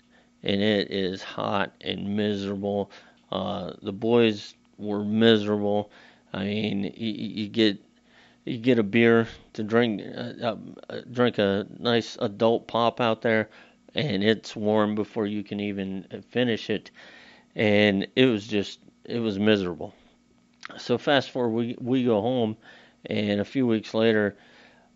[0.42, 2.90] and it is hot and miserable.
[3.31, 5.90] Uh, the boys were miserable
[6.33, 7.79] I mean, you, you get
[8.45, 10.57] you get a beer to drink, uh,
[10.90, 13.51] uh, drink a nice adult pop out there,
[13.95, 16.90] and it's warm before you can even finish it,
[17.55, 19.95] and it was just it was miserable.
[20.79, 22.57] So fast forward, we we go home,
[23.07, 24.37] and a few weeks later,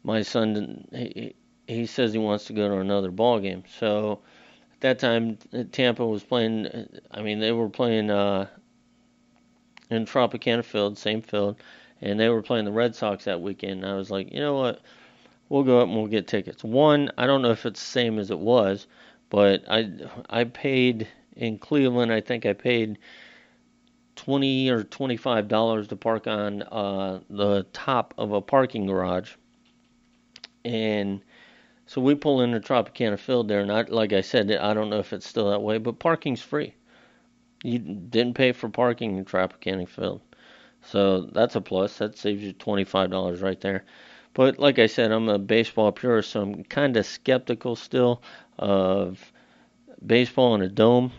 [0.03, 1.35] my son he,
[1.69, 3.65] he says he wants to go to another ball game.
[3.79, 4.21] So
[4.75, 5.39] at that time,
[5.73, 6.89] Tampa was playing.
[7.11, 8.11] I mean, they were playing.
[8.11, 8.47] Uh,
[9.91, 11.57] in Tropicana Field, same field,
[12.01, 13.85] and they were playing the Red Sox that weekend.
[13.85, 14.81] And I was like, you know what?
[15.49, 16.65] We'll go up and we'll get tickets.
[16.65, 18.87] One, I don't know if it's the same as it was,
[19.31, 19.91] but I
[20.29, 22.13] I paid in Cleveland.
[22.13, 22.99] I think I paid
[24.17, 29.35] twenty or twenty five dollars to park on uh, the top of a parking garage,
[30.65, 31.23] and
[31.87, 33.61] so we pull into Tropicana Field there.
[33.61, 36.43] And I, like I said, I don't know if it's still that way, but parking's
[36.43, 36.75] free.
[37.67, 40.21] You didn't pay for parking in Tropicana Field.
[40.83, 41.99] So that's a plus.
[41.99, 43.85] That saves you $25 right there.
[44.35, 48.23] But like I said, I'm a baseball purist, so I'm kind of skeptical still
[48.59, 49.33] of
[50.05, 51.11] baseball in a dome.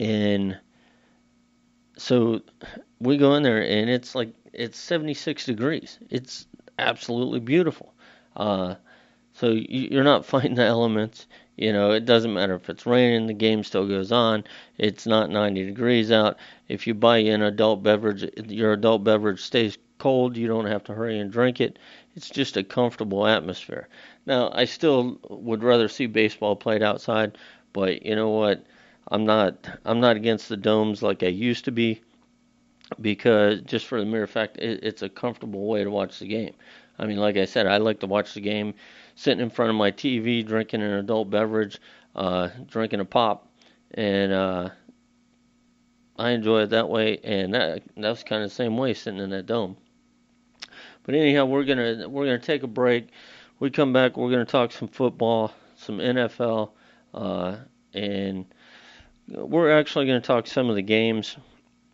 [0.00, 0.58] And
[1.96, 2.40] so
[2.98, 5.98] we go in there, and it's like it's 76 degrees.
[6.10, 6.46] It's
[6.78, 7.94] absolutely beautiful.
[8.34, 8.74] Uh,
[9.34, 11.26] so you're not fighting the elements.
[11.56, 14.44] You know, it doesn't matter if it's raining, the game still goes on.
[14.78, 16.38] It's not 90 degrees out.
[16.68, 20.36] If you buy an adult beverage, your adult beverage stays cold.
[20.36, 21.78] You don't have to hurry and drink it.
[22.16, 23.88] It's just a comfortable atmosphere.
[24.26, 27.38] Now, I still would rather see baseball played outside,
[27.72, 28.64] but you know what?
[29.08, 32.00] I'm not I'm not against the domes like I used to be
[33.00, 36.54] because just for the mere fact it, it's a comfortable way to watch the game.
[36.98, 38.74] I mean, like I said, I like to watch the game
[39.14, 41.78] sitting in front of my TV, drinking an adult beverage,
[42.16, 43.48] uh, drinking a pop,
[43.92, 44.70] and uh,
[46.18, 47.18] I enjoy it that way.
[47.24, 49.76] And that that's kind of the same way sitting in that dome.
[51.04, 53.08] But anyhow, we're gonna we're gonna take a break.
[53.60, 54.16] We come back.
[54.16, 56.72] We're gonna talk some football, some NFL,
[57.14, 57.56] uh,
[57.94, 58.46] and
[59.28, 61.36] we're actually gonna talk some of the games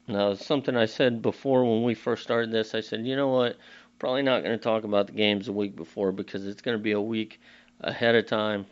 [0.08, 3.56] Now, something I said before when we first started this, I said, you know what?
[3.98, 6.82] Probably not going to talk about the games a week before because it's going to
[6.82, 7.40] be a week
[7.80, 8.66] ahead of time,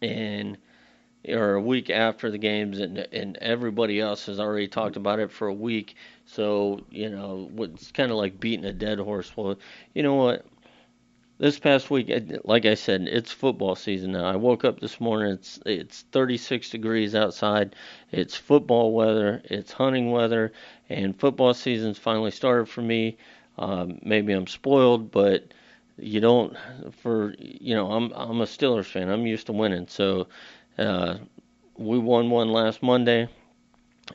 [0.00, 0.58] and
[1.28, 5.32] or a week after the games, and and everybody else has already talked about it
[5.32, 5.96] for a week.
[6.26, 9.36] So you know, it's kind of like beating a dead horse.
[9.36, 9.56] Well,
[9.94, 10.46] you know what?
[11.38, 12.10] This past week,
[12.44, 14.24] like I said, it's football season now.
[14.24, 15.32] I woke up this morning.
[15.32, 17.76] It's it's 36 degrees outside.
[18.10, 19.40] It's football weather.
[19.44, 20.52] It's hunting weather,
[20.88, 23.18] and football season's finally started for me.
[23.58, 25.52] Um, maybe I'm spoiled, but
[25.96, 26.56] you don't.
[27.02, 29.10] For you know, I'm I'm a Steelers fan.
[29.10, 29.88] I'm used to winning.
[29.88, 30.28] So
[30.78, 31.18] uh,
[31.76, 33.28] we won one last Monday,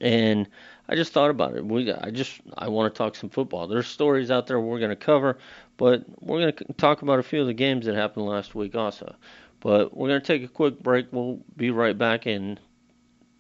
[0.02, 0.48] and
[0.88, 1.66] I just thought about it.
[1.66, 3.68] We I just I want to talk some football.
[3.68, 5.38] There's stories out there we're going to cover.
[5.78, 8.76] But we're going to talk about a few of the games that happened last week
[8.76, 9.16] also.
[9.60, 11.08] But we're going to take a quick break.
[11.12, 12.60] We'll be right back and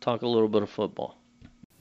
[0.01, 1.17] talk a little bit of football.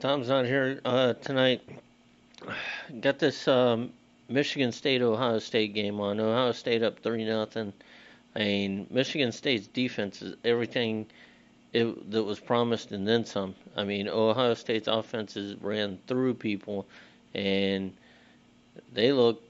[0.00, 1.60] Tom's not here uh, tonight.
[3.00, 3.92] Got this um,
[4.30, 6.18] Michigan State Ohio State game on.
[6.18, 7.74] Ohio State up three nothing.
[8.34, 11.06] I mean, Michigan State's defense is everything
[11.72, 13.54] it, that was promised and then some.
[13.76, 16.86] I mean, Ohio State's offenses ran through people,
[17.34, 17.92] and
[18.92, 19.42] they look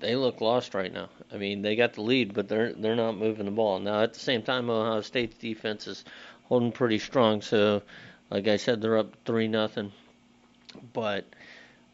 [0.00, 1.08] they look lost right now.
[1.32, 3.78] I mean, they got the lead, but they're they're not moving the ball.
[3.78, 6.04] Now, at the same time, Ohio State's defense is
[6.44, 7.40] holding pretty strong.
[7.40, 7.82] So,
[8.30, 9.92] like I said, they're up three nothing.
[10.92, 11.26] But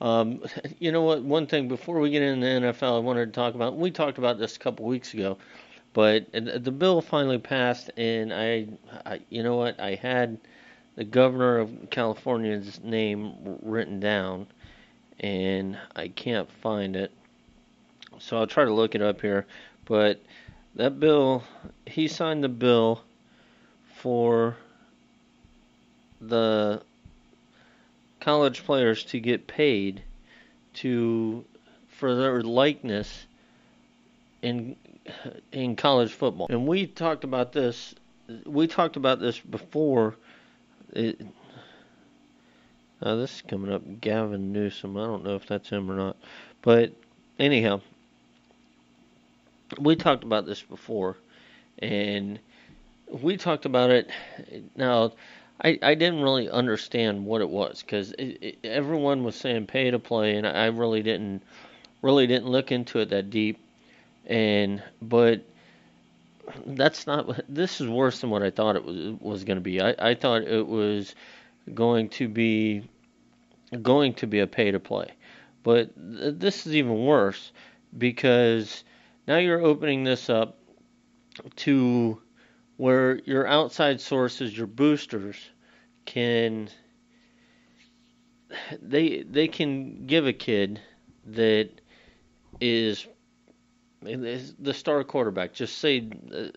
[0.00, 0.42] um,
[0.78, 1.22] you know what?
[1.22, 3.76] One thing before we get into the NFL, I wanted to talk about.
[3.76, 5.38] We talked about this a couple weeks ago,
[5.92, 8.66] but the bill finally passed, and I,
[9.04, 9.80] I, you know what?
[9.80, 10.38] I had
[10.96, 14.46] the governor of California's name written down,
[15.20, 17.12] and I can't find it.
[18.18, 19.46] So I'll try to look it up here.
[19.84, 20.20] But
[20.74, 21.42] that bill,
[21.86, 23.02] he signed the bill
[23.96, 24.56] for
[26.20, 26.82] the
[28.20, 30.02] college players to get paid
[30.74, 31.44] to
[31.88, 33.26] for their likeness
[34.42, 34.76] in
[35.52, 36.46] in college football.
[36.50, 37.94] And we talked about this.
[38.44, 40.16] We talked about this before.
[40.92, 41.20] It,
[43.02, 44.96] now this is coming up, Gavin Newsom.
[44.96, 46.16] I don't know if that's him or not,
[46.62, 46.92] but
[47.38, 47.80] anyhow,
[49.78, 51.16] we talked about this before,
[51.78, 52.38] and
[53.08, 54.10] we talked about it.
[54.76, 55.12] Now,
[55.62, 58.14] I, I didn't really understand what it was because
[58.64, 61.42] everyone was saying pay to play, and I really didn't
[62.02, 63.58] really didn't look into it that deep.
[64.28, 65.44] And but
[66.66, 67.40] that's not.
[67.48, 69.80] This is worse than what I thought it was was going to be.
[69.80, 71.14] I, I thought it was
[71.74, 72.88] going to be
[73.82, 75.12] going to be a pay to play,
[75.62, 77.52] but th- this is even worse
[77.96, 78.84] because
[79.26, 80.58] now you're opening this up
[81.56, 82.20] to
[82.76, 85.36] where your outside sources, your boosters,
[86.06, 86.68] can
[88.80, 90.80] they they can give a kid
[91.26, 91.70] that
[92.60, 93.06] is
[94.02, 95.52] the star quarterback.
[95.52, 96.52] Just say the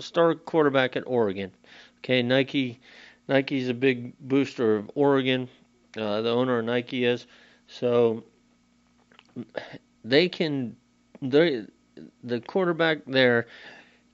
[0.00, 1.52] star quarterback at Oregon.
[1.98, 2.80] Okay, Nike
[3.28, 5.48] Nike's a big booster of Oregon.
[5.96, 7.26] Uh, the owner of Nike is
[7.66, 8.24] so
[10.04, 10.76] they can
[11.20, 11.66] they
[12.24, 13.46] the quarterback there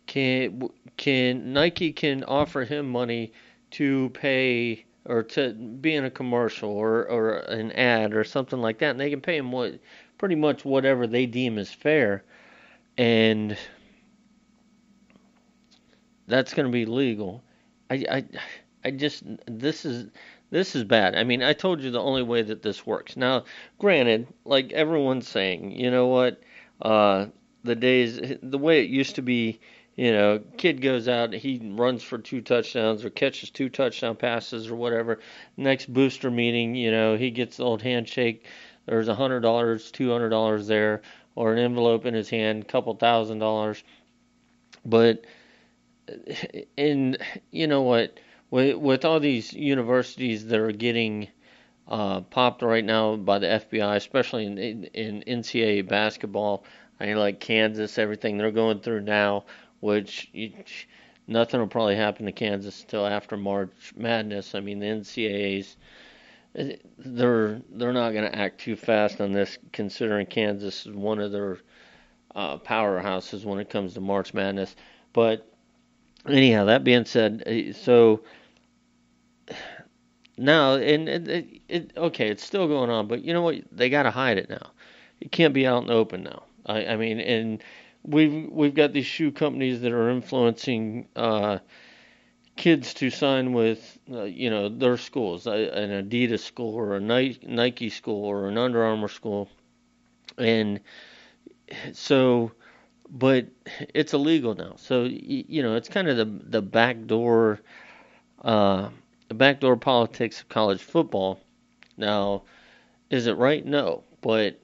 [0.07, 3.33] can can Nike can offer him money
[3.73, 8.79] to pay or to be in a commercial or or an ad or something like
[8.79, 9.79] that, and they can pay him what
[10.19, 12.25] pretty much whatever they deem is fair,
[12.99, 13.57] and
[16.27, 17.43] that's going to be legal.
[17.89, 18.25] I I
[18.85, 20.11] I just this is
[20.51, 21.15] this is bad.
[21.15, 23.17] I mean, I told you the only way that this works.
[23.17, 23.45] Now,
[23.79, 26.43] granted, like everyone's saying, you know what?
[26.81, 27.27] Uh,
[27.65, 29.61] the days, the way it used to be,
[29.95, 34.71] you know, kid goes out, he runs for two touchdowns or catches two touchdown passes
[34.71, 35.19] or whatever.
[35.57, 38.47] Next booster meeting, you know, he gets the old handshake.
[38.87, 41.03] There's a hundred dollars, two hundred dollars there,
[41.39, 43.83] or an envelope in his hand, couple thousand dollars.
[44.85, 45.25] But,
[46.77, 47.19] in
[47.51, 48.19] you know what,
[48.51, 51.29] with with all these universities that are getting
[51.87, 56.65] uh, popped right now by the FBI, especially in, in, in NCAA basketball.
[57.01, 59.45] I mean, like Kansas, everything they're going through now
[59.81, 60.53] which you,
[61.27, 64.55] nothing will probably happen to Kansas until after March Madness.
[64.55, 65.77] I mean, the NCAA's
[66.55, 71.33] they're they're not going to act too fast on this, considering Kansas is one of
[71.33, 71.59] their
[72.35, 74.75] uh, powerhouses when it comes to March Madness.
[75.13, 75.51] But
[76.27, 78.23] anyhow, that being said, uh, so
[80.37, 83.57] now and it, it, it okay, it's still going on, but you know what?
[83.73, 84.71] They got to hide it now.
[85.21, 86.45] It can't be out in the open now.
[86.67, 87.63] I, I mean, and
[88.05, 91.59] we've we've got these shoe companies that are influencing uh,
[92.59, 97.89] kids to sign with uh, you know their schools, an Adidas school or a Nike
[97.89, 99.49] school or an Under Armour school,
[100.37, 100.81] and
[101.93, 102.53] so
[103.09, 103.47] but
[103.95, 104.75] it's illegal now.
[104.77, 107.61] So you know it's kind of the the backdoor
[108.43, 108.91] uh,
[109.29, 111.41] the backdoor politics of college football.
[111.97, 112.43] Now,
[113.09, 113.65] is it right?
[113.65, 114.61] No, but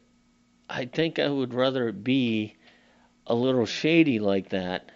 [0.69, 2.57] I think I would rather it be
[3.27, 4.91] a little shady like that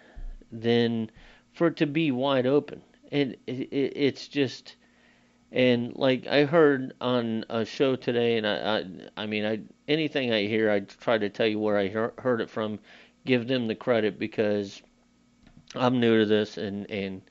[0.51, 1.09] than
[1.53, 2.81] for it to be wide open.
[3.09, 4.75] It, it it's just
[5.51, 10.31] and like I heard on a show today, and I I, I mean I anything
[10.31, 12.79] I hear I try to tell you where I heard it from,
[13.25, 14.81] give them the credit because
[15.75, 17.21] I'm new to this and and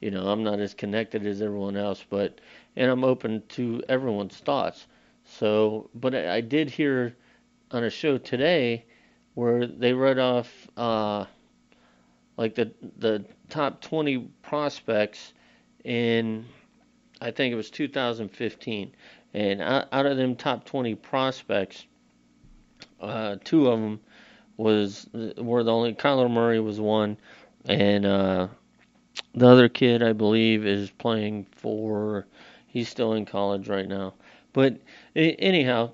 [0.00, 2.40] you know I'm not as connected as everyone else, but
[2.76, 4.86] and I'm open to everyone's thoughts.
[5.24, 7.16] So, but I, I did hear
[7.70, 8.84] on a show today
[9.34, 11.24] where they read off uh,
[12.36, 15.32] like the the top 20 prospects
[15.84, 16.46] in
[17.20, 18.92] I think it was 2015,
[19.34, 21.86] and out, out of them top 20 prospects,
[23.00, 24.00] uh, two of them
[24.56, 27.16] was were the only Kyler Murray was one,
[27.64, 28.48] and uh,
[29.34, 32.26] the other kid I believe is playing for
[32.66, 34.14] he's still in college right now.
[34.52, 34.78] But
[35.14, 35.92] anyhow,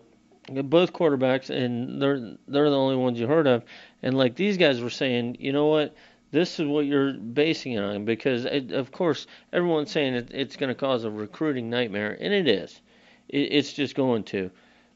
[0.49, 3.65] both quarterbacks, and they're they're the only ones you heard of.
[4.03, 5.95] And like these guys were saying, you know what?
[6.31, 10.57] This is what you're basing it on because, it, of course, everyone's saying it, it's
[10.57, 12.81] going to cause a recruiting nightmare, and it is.
[13.29, 14.51] It, it's just going to.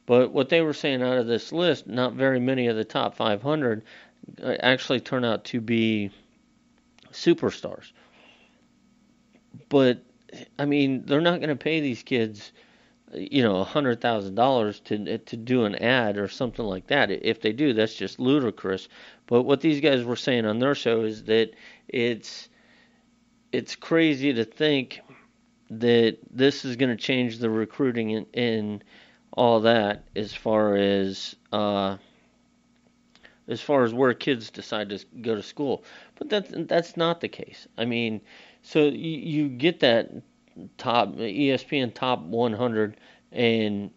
[0.04, 3.14] But what they were saying out of this list, not very many of the top
[3.16, 3.82] 500
[4.42, 6.10] uh, actually turn out to be
[7.12, 7.92] superstars.
[9.68, 10.02] But
[10.58, 12.52] I mean, they're not going to pay these kids
[13.14, 17.10] you know, a hundred thousand dollars to to do an ad or something like that.
[17.10, 18.88] If they do, that's just ludicrous.
[19.32, 21.52] But what these guys were saying on their show is that
[21.88, 22.50] it's
[23.50, 25.00] it's crazy to think
[25.70, 28.84] that this is going to change the recruiting and, and
[29.32, 31.96] all that as far as uh,
[33.48, 35.82] as far as where kids decide to go to school.
[36.16, 37.66] But that's that's not the case.
[37.78, 38.20] I mean,
[38.60, 40.10] so you, you get that
[40.76, 42.98] top ESPN top 100,
[43.32, 43.90] and, and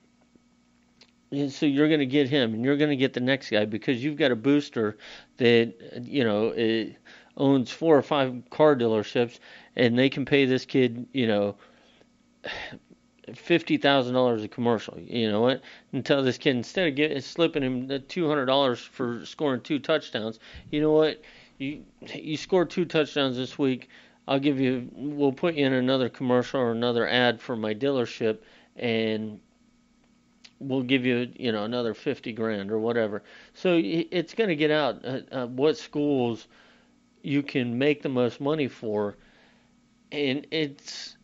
[1.50, 4.04] so you're going to get him, and you're going to get the next guy because
[4.04, 4.98] you've got a booster
[5.38, 5.74] that
[6.04, 6.54] you know
[7.38, 9.40] owns four or five car dealerships,
[9.76, 11.56] and they can pay this kid, you know.
[13.34, 15.64] Fifty thousand dollars a commercial, you know what?
[15.92, 19.80] And tell this kid instead of getting slipping him two hundred dollars for scoring two
[19.80, 20.38] touchdowns,
[20.70, 21.24] you know what?
[21.58, 23.90] You you scored two touchdowns this week
[24.28, 28.40] I'll give you, we'll put you in another commercial or another ad for my dealership,
[28.76, 29.40] and
[30.60, 33.24] we'll give you, you know, another 50 grand or whatever.
[33.54, 36.48] So it's going to get out uh, uh, what schools
[37.22, 39.18] you can make the most money for,
[40.12, 41.18] and it's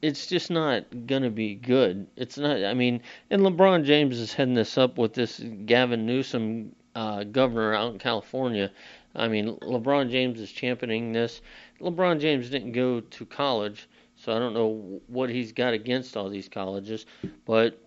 [0.00, 2.06] it's just not going to be good.
[2.16, 2.62] It's not.
[2.64, 7.74] I mean, and LeBron James is heading this up with this Gavin Newsom uh, governor
[7.74, 8.70] out in California.
[9.14, 11.40] I mean, LeBron James is championing this.
[11.80, 16.28] LeBron James didn't go to college, so I don't know what he's got against all
[16.28, 17.06] these colleges,
[17.44, 17.80] but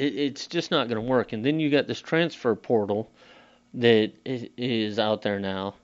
[0.00, 1.32] it, it's just not going to work.
[1.32, 3.10] And then you got this transfer portal
[3.74, 5.74] that is out there now.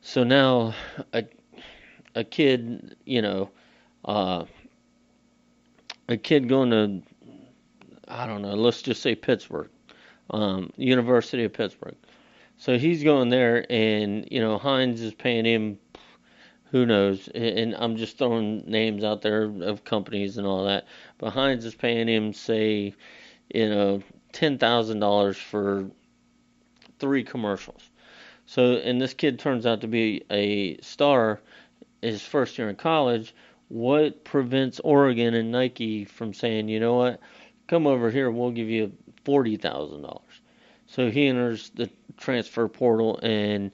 [0.00, 0.74] So now
[1.12, 1.24] a
[2.14, 3.50] a kid, you know,
[4.04, 4.44] uh,
[6.08, 7.02] a kid going to
[8.08, 9.70] I don't know, let's just say Pittsburgh,
[10.30, 11.96] um, University of Pittsburgh.
[12.58, 15.78] So he's going there, and you know Heinz is paying him,
[16.70, 17.28] who knows?
[17.28, 20.86] And I'm just throwing names out there of companies and all that.
[21.18, 22.94] But Heinz is paying him, say,
[23.54, 24.02] you know,
[24.32, 25.90] ten thousand dollars for
[26.98, 27.88] three commercials.
[28.46, 31.40] So, and this kid turns out to be a star
[32.02, 33.34] his first year in college.
[33.68, 37.20] What prevents Oregon and Nike from saying, you know what,
[37.66, 38.92] come over here, we'll give you
[39.24, 40.40] forty thousand dollars?
[40.86, 43.72] So he enters the transfer portal, and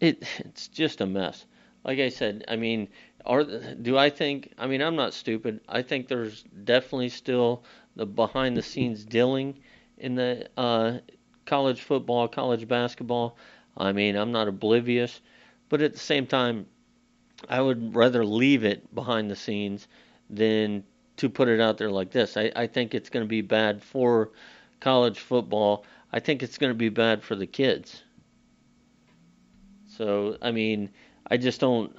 [0.00, 1.44] it it's just a mess.
[1.86, 2.88] Like I said, I mean,
[3.24, 4.52] are do I think?
[4.58, 5.60] I mean, I'm not stupid.
[5.68, 7.62] I think there's definitely still
[7.94, 9.60] the behind the scenes dealing
[9.96, 10.98] in the uh,
[11.44, 13.36] college football, college basketball.
[13.76, 15.20] I mean, I'm not oblivious,
[15.68, 16.66] but at the same time,
[17.48, 19.86] I would rather leave it behind the scenes
[20.28, 20.82] than
[21.18, 22.36] to put it out there like this.
[22.36, 24.30] I, I think it's going to be bad for
[24.80, 25.84] college football.
[26.12, 28.02] I think it's going to be bad for the kids.
[29.86, 30.90] So, I mean,
[31.30, 31.94] I just don't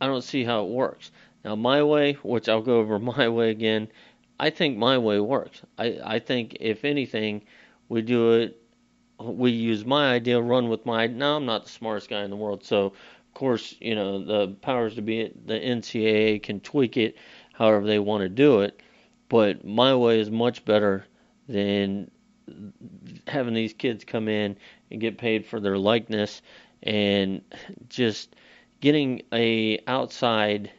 [0.00, 1.10] I don't see how it works.
[1.44, 3.88] Now, my way, which I'll go over my way again,
[4.38, 5.62] I think my way works.
[5.78, 7.42] I I think if anything,
[7.88, 8.62] we do it
[9.22, 11.06] we use my idea, run with my.
[11.06, 14.54] Now I'm not the smartest guy in the world, so of course you know the
[14.54, 17.16] powers to be the NCAA can tweak it
[17.52, 18.80] however they want to do it,
[19.28, 21.04] but my way is much better
[21.48, 22.10] than
[23.26, 24.56] having these kids come in
[24.90, 26.42] and get paid for their likeness
[26.82, 27.42] and
[27.88, 28.34] just
[28.82, 30.70] getting a outside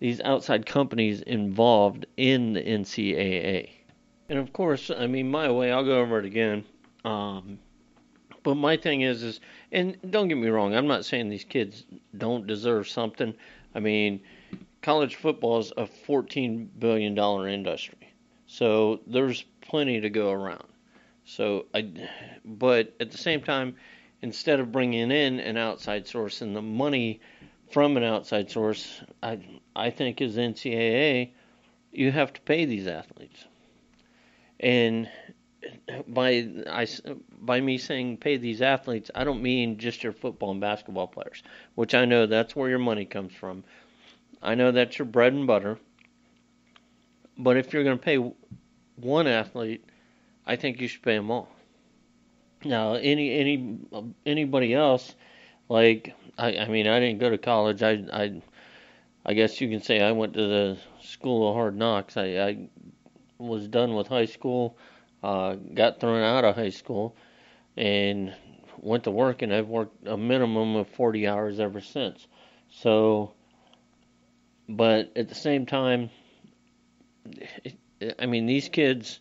[0.00, 3.70] these outside companies involved in the NCAA.
[4.28, 6.64] And of course, I mean my way, I'll go over it again.
[7.04, 7.58] Um,
[8.42, 11.84] but my thing is, is, and don't get me wrong, I'm not saying these kids
[12.16, 13.34] don't deserve something.
[13.74, 14.20] I mean,
[14.82, 18.12] college football is a 14 billion dollar industry,
[18.46, 20.66] so there's plenty to go around.
[21.26, 21.92] So I,
[22.44, 23.76] but at the same time,
[24.22, 27.20] instead of bringing in an outside source and the money
[27.70, 29.38] from an outside source, I
[29.74, 31.30] I think as NCAA,
[31.92, 33.44] you have to pay these athletes,
[34.58, 35.08] and
[36.08, 36.86] by I
[37.40, 41.42] by me saying pay these athletes, I don't mean just your football and basketball players,
[41.74, 43.64] which I know that's where your money comes from.
[44.42, 45.78] I know that's your bread and butter.
[47.36, 48.18] But if you're going to pay
[48.96, 49.84] one athlete,
[50.46, 51.48] I think you should pay them all.
[52.64, 53.78] Now, any any
[54.26, 55.14] anybody else,
[55.68, 57.82] like I, I mean, I didn't go to college.
[57.82, 58.42] I I
[59.24, 62.16] I guess you can say I went to the school of hard knocks.
[62.16, 62.68] I, I
[63.38, 64.76] was done with high school
[65.22, 67.16] uh, got thrown out of high school
[67.76, 68.34] and
[68.78, 72.26] went to work, and I've worked a minimum of 40 hours ever since.
[72.70, 73.34] So,
[74.68, 76.10] but at the same time,
[78.18, 79.20] I mean, these kids,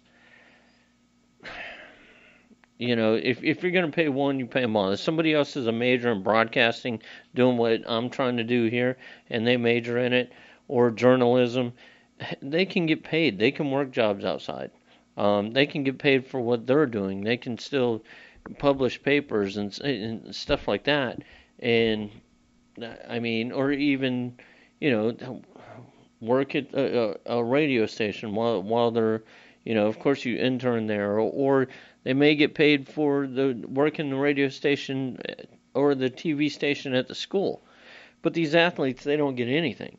[2.80, 4.91] you know, if if you're going to pay one, you pay them all.
[4.91, 7.01] If somebody else is a major in broadcasting,
[7.36, 8.97] doing what I'm trying to do here,
[9.30, 10.32] and they major in it,
[10.69, 11.73] or journalism,
[12.41, 13.38] they can get paid.
[13.38, 14.71] They can work jobs outside.
[15.17, 17.21] Um, they can get paid for what they're doing.
[17.21, 18.01] They can still
[18.57, 21.21] publish papers and, and stuff like that.
[21.59, 22.09] And
[23.09, 24.38] I mean, or even,
[24.80, 25.41] you know,
[26.21, 29.23] work at a, a radio station while while they're,
[29.65, 31.67] you know, of course you intern there, or, or
[32.10, 35.43] they may get paid for the work in the radio station eh,
[35.76, 37.62] or the TV station at the school.
[38.24, 39.95] But these athletes, they don't get anything.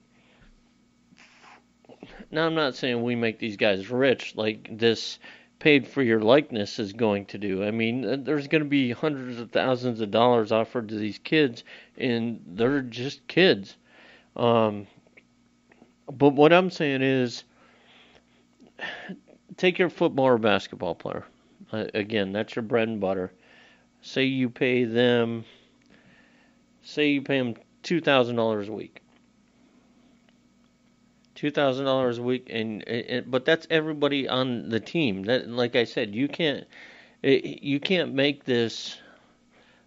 [2.33, 5.21] Now, I'm not saying we make these guys rich like this
[5.61, 7.63] paid for your likeness is going to do.
[7.63, 11.19] I mean, uh, there's going to be hundreds of thousands of dollars offered to these
[11.19, 11.63] kids,
[11.97, 13.77] and they're just kids.
[14.35, 14.89] Um,
[16.13, 17.45] but what I'm saying is,
[19.57, 21.25] take your football or basketball player.
[21.73, 23.33] Uh, again, that's your bread and butter.
[24.03, 25.45] Say you pay them,
[26.83, 29.03] say you pay them two thousand dollars a week
[31.41, 35.23] two thousand dollars a week, and, and, but that's everybody on the team.
[35.23, 36.66] That, like I said, you can't
[37.23, 38.99] you can't make this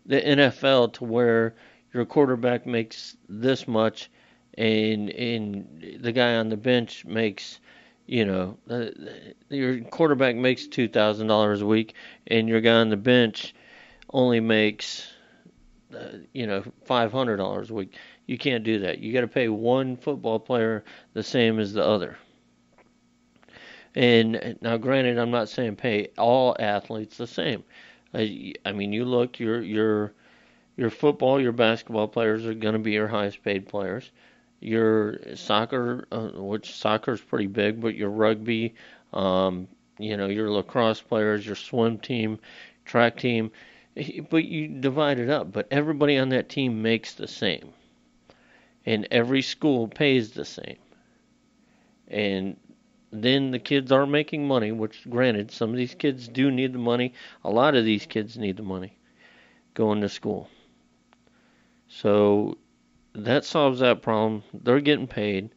[0.07, 1.53] the NFL to where
[1.93, 4.09] your quarterback makes this much,
[4.57, 7.59] and and the guy on the bench makes
[8.05, 8.85] you know uh,
[9.49, 11.93] your quarterback makes two thousand dollars a week,
[12.27, 13.53] and your guy on the bench
[14.11, 15.07] only makes
[15.95, 17.95] uh, you know five hundred dollars a week
[18.25, 18.99] you can't do that.
[18.99, 20.83] You got to pay one football player
[21.13, 22.17] the same as the other.
[23.95, 27.63] And now, granted, I'm not saying pay all athletes the same.
[28.13, 30.13] I, I mean, you look, your your
[30.77, 34.11] your football, your basketball players are going to be your highest paid players.
[34.63, 38.75] Your soccer, uh, which soccer is pretty big, but your rugby,
[39.11, 39.67] um,
[39.99, 42.39] you know, your lacrosse players, your swim team,
[42.85, 43.51] track team,
[44.29, 45.51] but you divide it up.
[45.51, 47.73] But everybody on that team makes the same,
[48.85, 50.77] and every school pays the same.
[52.07, 52.55] And
[53.11, 56.79] then the kids are making money, which, granted, some of these kids do need the
[56.79, 57.13] money.
[57.43, 58.97] A lot of these kids need the money
[59.73, 60.47] going to school.
[61.89, 62.57] So
[63.15, 64.43] that solves that problem.
[64.53, 65.49] They're getting paid.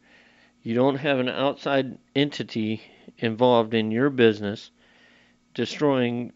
[0.61, 2.81] You don't have an outside entity
[3.17, 4.71] involved in your business
[5.53, 6.33] destroying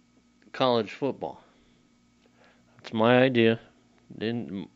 [0.51, 1.43] college football.
[2.77, 3.59] That's my idea.
[4.09, 4.67] Then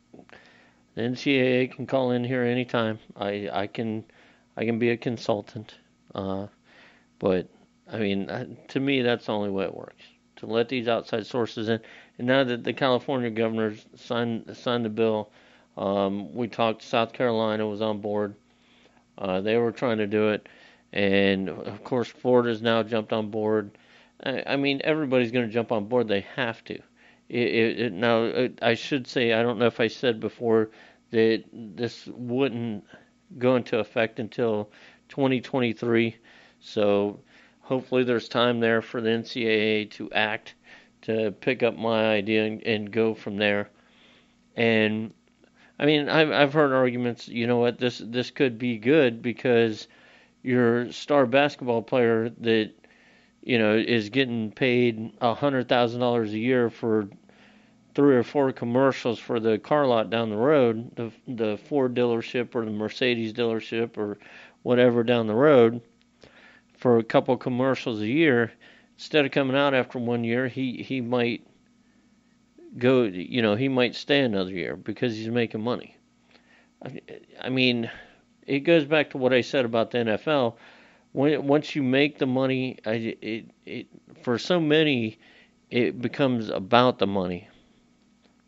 [0.94, 3.00] the NCAA can call in here anytime.
[3.16, 4.06] I I can
[4.56, 5.76] I can be a consultant.
[6.14, 6.48] Uh,
[7.20, 7.50] but
[7.92, 10.04] I mean, uh, to me, that's the only way it works.
[10.38, 11.80] To let these outside sources in,
[12.18, 15.32] and now that the California governors signed signed the bill,
[15.78, 16.82] um, we talked.
[16.82, 18.36] South Carolina was on board.
[19.18, 20.48] Uh, they were trying to do it,
[20.94, 23.78] and of course, Florida's now jumped on board.
[24.24, 26.08] I, I mean, everybody's going to jump on board.
[26.08, 26.76] They have to.
[27.28, 30.70] It, it, it, now, I should say, I don't know if I said before
[31.12, 32.84] that this wouldn't
[33.38, 34.70] go into effect until
[35.10, 36.16] 2023.
[36.60, 37.20] So
[37.62, 40.56] hopefully there's time there for the NCAA to act,
[41.04, 43.70] to pick up my idea and, and go from there.
[44.56, 45.14] And
[45.80, 47.28] I mean, I've I've heard arguments.
[47.28, 47.80] You know what?
[47.80, 49.88] This this could be good because
[50.44, 52.72] your star basketball player that
[53.42, 57.10] you know is getting paid a hundred thousand dollars a year for
[57.94, 62.56] three or four commercials for the car lot down the road, the the Ford dealership
[62.56, 64.18] or the Mercedes dealership or
[64.64, 65.82] whatever down the road
[66.78, 68.52] for a couple commercials a year,
[68.98, 71.46] instead of coming out after one year, he he might
[72.78, 75.98] go, you know, he might stay another year because he's making money.
[76.84, 77.02] I,
[77.42, 77.90] I mean,
[78.46, 80.56] it goes back to what I said about the NFL.
[81.14, 83.88] When once you make the money, I, it it
[84.22, 85.18] for so many,
[85.72, 87.48] it becomes about the money.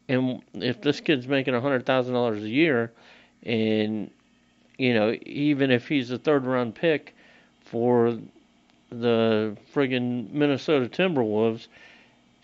[0.09, 2.91] And if this kid's making a hundred thousand dollars a year,
[3.43, 4.11] and
[4.77, 7.15] you know, even if he's a third round pick
[7.61, 8.17] for
[8.89, 11.67] the friggin' Minnesota Timberwolves,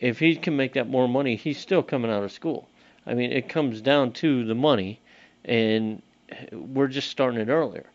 [0.03, 2.67] if he can make that more money, he's still coming out of school.
[3.07, 4.99] I mean, it comes down to the money,
[5.45, 6.01] and
[6.51, 7.85] we're just starting it earlier.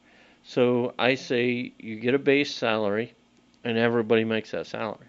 [0.42, 3.12] So I say you get a base salary,
[3.62, 5.08] and everybody makes that salary.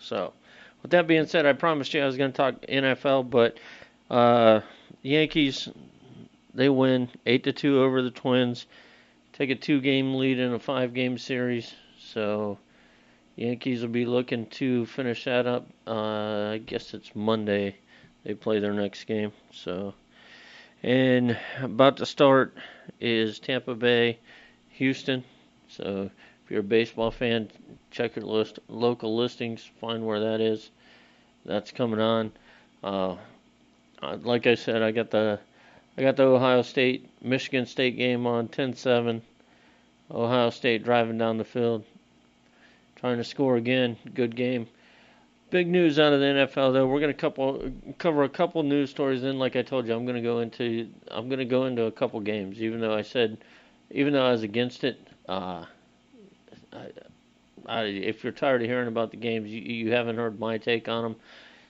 [0.00, 0.32] So,
[0.82, 3.58] with that being said, I promised you I was going to talk NFL, but
[4.10, 4.62] uh,
[5.02, 5.68] Yankees
[6.54, 8.66] they win eight to two over the Twins.
[9.32, 11.72] Take a two-game lead in a five-game series.
[12.00, 12.58] So
[13.38, 15.64] Yankees will be looking to finish that up.
[15.86, 17.76] Uh, I guess it's Monday.
[18.24, 19.30] They play their next game.
[19.52, 19.94] So,
[20.82, 22.56] and about to start
[23.00, 24.18] is Tampa Bay,
[24.70, 25.22] Houston.
[25.68, 26.10] So
[26.44, 27.48] if you're a baseball fan,
[27.92, 30.70] check your list, local listings, find where that is.
[31.44, 32.32] That's coming on.
[32.82, 33.14] Uh,
[34.02, 35.38] like I said, I got the
[35.96, 39.20] I got the Ohio State Michigan State game on 10-7.
[40.10, 41.84] Ohio State driving down the field,
[42.98, 43.96] trying to score again.
[44.14, 44.66] Good game.
[45.50, 46.86] Big news out of the NFL though.
[46.86, 49.22] We're gonna couple cover a couple news stories.
[49.22, 52.20] Then, like I told you, I'm gonna go into I'm gonna go into a couple
[52.20, 52.60] games.
[52.60, 53.38] Even though I said,
[53.90, 55.64] even though I was against it, uh,
[56.72, 56.88] I,
[57.66, 60.88] I, if you're tired of hearing about the games, you, you haven't heard my take
[60.88, 61.16] on them.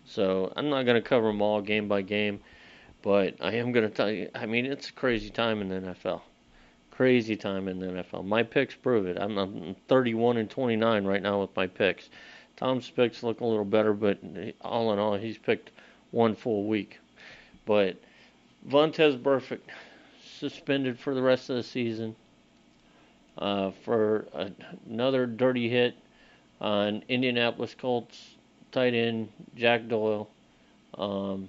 [0.04, 2.40] So I'm not gonna cover them all game by game.
[3.02, 5.76] But I am going to tell you, I mean, it's a crazy time in the
[5.76, 6.22] NFL.
[6.98, 8.24] Crazy time in the NFL.
[8.24, 9.16] My picks prove it.
[9.20, 12.10] I'm, I'm 31 and 29 right now with my picks.
[12.56, 14.18] Tom's picks look a little better, but
[14.62, 15.70] all in all, he's picked
[16.10, 16.98] one full week.
[17.66, 17.98] But
[18.68, 19.60] Vontaze Burfict
[20.24, 22.16] suspended for the rest of the season
[23.38, 24.50] uh, for a,
[24.90, 25.94] another dirty hit
[26.60, 28.34] on Indianapolis Colts
[28.72, 30.28] tight end Jack Doyle.
[30.94, 31.48] Um,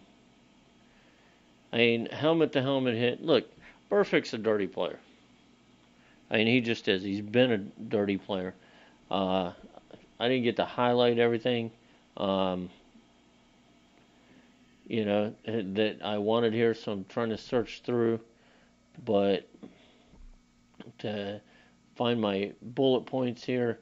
[1.73, 3.25] I mean, helmet to helmet hit.
[3.25, 3.49] Look,
[3.89, 4.99] Burfict's a dirty player.
[6.31, 7.03] I mean, he just is.
[7.03, 8.53] He's been a dirty player.
[9.09, 9.51] Uh,
[10.19, 11.71] I didn't get to highlight everything,
[12.17, 12.69] um,
[14.87, 18.19] you know, that I wanted here, so I'm trying to search through.
[19.05, 19.47] But
[20.99, 21.41] to
[21.95, 23.79] find my bullet points here.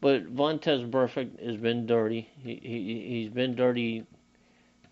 [0.00, 2.28] But Vontaze Burfict has been dirty.
[2.42, 4.04] He, he he's been dirty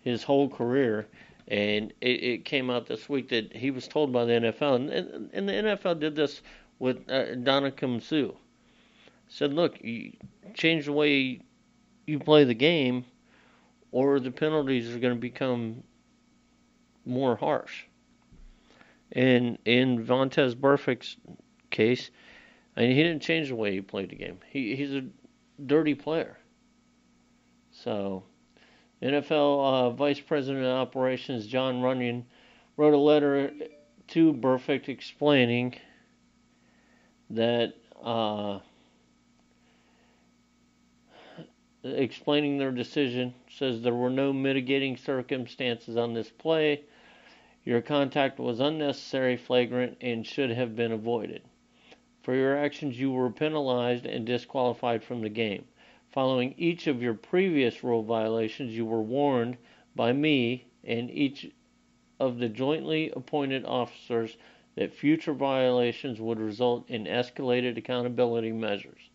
[0.01, 1.07] his whole career,
[1.47, 5.29] and it, it came out this week that he was told by the NFL, and,
[5.33, 6.41] and the NFL did this
[6.81, 8.33] with uh, Ndamukong Suh.
[9.27, 10.13] Said, look, you
[10.55, 11.39] change the way
[12.07, 13.05] you play the game,
[13.91, 15.83] or the penalties are going to become
[17.05, 17.83] more harsh.
[19.11, 21.17] And in Vontaze Burfict's
[21.69, 22.09] case,
[22.75, 24.39] I mean, he didn't change the way he played the game.
[24.49, 25.05] He he's a
[25.63, 26.37] dirty player.
[27.71, 28.23] So,
[29.03, 32.23] NFL uh, Vice President of Operations Jon Runyan
[32.75, 33.51] wrote a letter
[34.07, 35.75] to Burfict explaining
[37.35, 37.73] that
[38.03, 38.59] uh,
[41.83, 46.81] explaining their decision says there were no mitigating circumstances on this play.
[47.63, 51.43] Your contact was unnecessary, flagrant, and should have been avoided.
[52.23, 55.65] For your actions, you were penalized and disqualified from the game.
[56.09, 59.57] Following each of your previous rule violations, you were warned
[59.95, 61.49] by me and each
[62.19, 64.37] of the jointly appointed officers
[64.75, 69.09] that future violations would result in escalated accountability measures.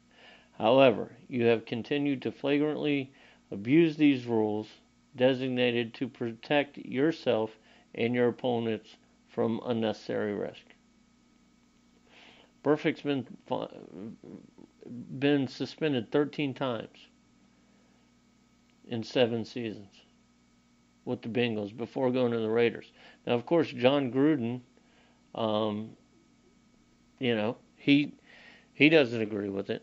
[0.59, 3.12] However, you have continued to flagrantly
[3.50, 4.68] abuse these rules
[5.14, 7.59] designated to protect yourself
[7.94, 8.96] and your opponents
[9.28, 10.64] from unnecessary risk.
[12.62, 13.26] Burfict's been
[15.18, 17.09] been suspended 13 times
[18.86, 20.02] in seven seasons
[21.04, 22.92] with the Bengals before going to the Raiders.
[23.26, 24.61] Now, of course, Jon Gruden,
[25.37, 25.91] um,
[27.18, 28.12] you know, he
[28.74, 29.82] he doesn't agree with it.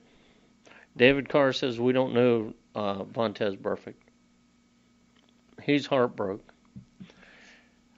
[0.97, 3.95] David Carr says we don't know uh, Vontaze Burfict.
[5.61, 6.45] He's heartbroken.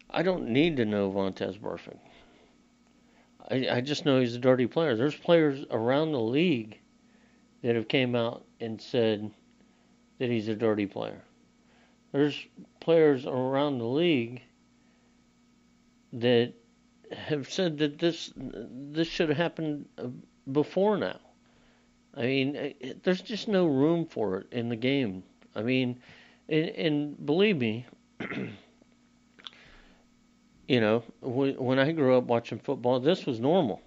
[0.09, 1.99] I don't need to know Vontaze Burfict.
[3.49, 4.95] I, I just know he's a dirty player.
[4.95, 6.79] There's players around the league
[7.63, 9.31] that have came out and said
[10.19, 11.21] that he's a dirty player.
[12.11, 12.47] There's
[12.79, 14.41] players around the league
[16.13, 16.53] that
[17.15, 20.07] have said that this this should have happened uh,
[20.51, 21.19] before now.
[22.13, 25.23] I mean, it, there's just no room for it in the game.
[25.55, 25.99] I mean,
[26.47, 27.85] and, and believe me,
[30.67, 33.81] you know, when I grew up watching football, this was normal.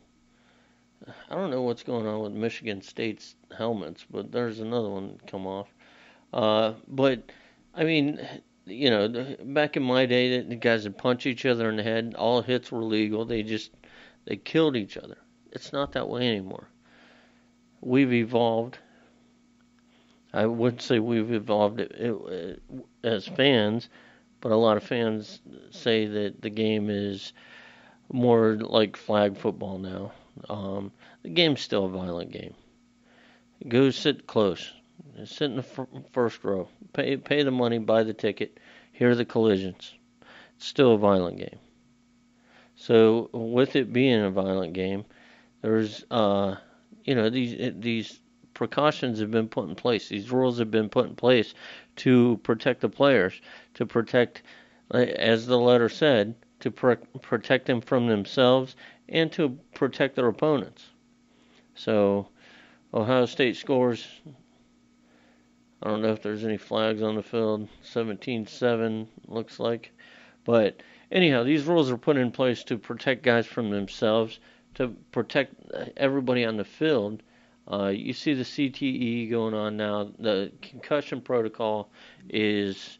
[1.30, 5.46] I don't know what's going on with Michigan State's helmets, but there's another one come
[5.46, 5.68] off.
[6.32, 7.30] Uh, but
[7.74, 8.20] I mean,
[8.68, 12.14] you know, back in my day, the guys would punch each other in the head.
[12.16, 13.24] All hits were legal.
[13.24, 13.70] They just
[14.24, 15.18] they killed each other.
[15.52, 16.68] It's not that way anymore.
[17.80, 18.78] We've evolved.
[20.32, 22.60] I wouldn't say we've evolved it,
[23.02, 23.88] as fans
[24.40, 25.40] but a lot of fans
[25.70, 27.32] say that the game is
[28.12, 30.12] more like flag football now.
[30.48, 30.92] Um,
[31.22, 32.54] the game's still a violent game.
[33.66, 34.72] Go sit close.
[35.24, 36.68] Sit in the first row.
[36.92, 38.58] Pay pay the money, buy the ticket,
[38.92, 39.94] hear the collisions.
[40.56, 41.58] It's still a violent game.
[42.74, 45.04] So with it being a violent game,
[45.62, 46.56] there's uh,
[47.04, 48.20] you know these these
[48.54, 50.08] precautions have been put in place.
[50.08, 51.54] These rules have been put in place
[51.96, 53.40] to protect the players,
[53.74, 54.42] to protect,
[54.90, 58.74] as the letter said, to protect them from themselves
[59.08, 60.88] and to protect their opponents.
[61.74, 62.28] So,
[62.92, 64.06] Ohio State scores.
[65.82, 67.68] I don't know if there's any flags on the field.
[67.84, 69.92] 17-7 looks like,
[70.44, 74.40] but anyhow, these rules are put in place to protect guys from themselves,
[74.74, 75.54] to protect
[75.96, 77.22] everybody on the field,
[77.70, 80.10] uh, you see the CTE going on now.
[80.18, 81.90] The concussion protocol
[82.30, 82.98] is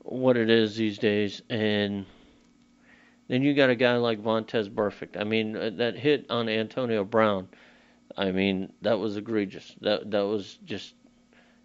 [0.00, 2.04] what it is these days, and
[3.28, 5.18] then you got a guy like Vontaze Burfict.
[5.18, 7.48] I mean, uh, that hit on Antonio Brown.
[8.16, 9.74] I mean, that was egregious.
[9.80, 10.94] That that was just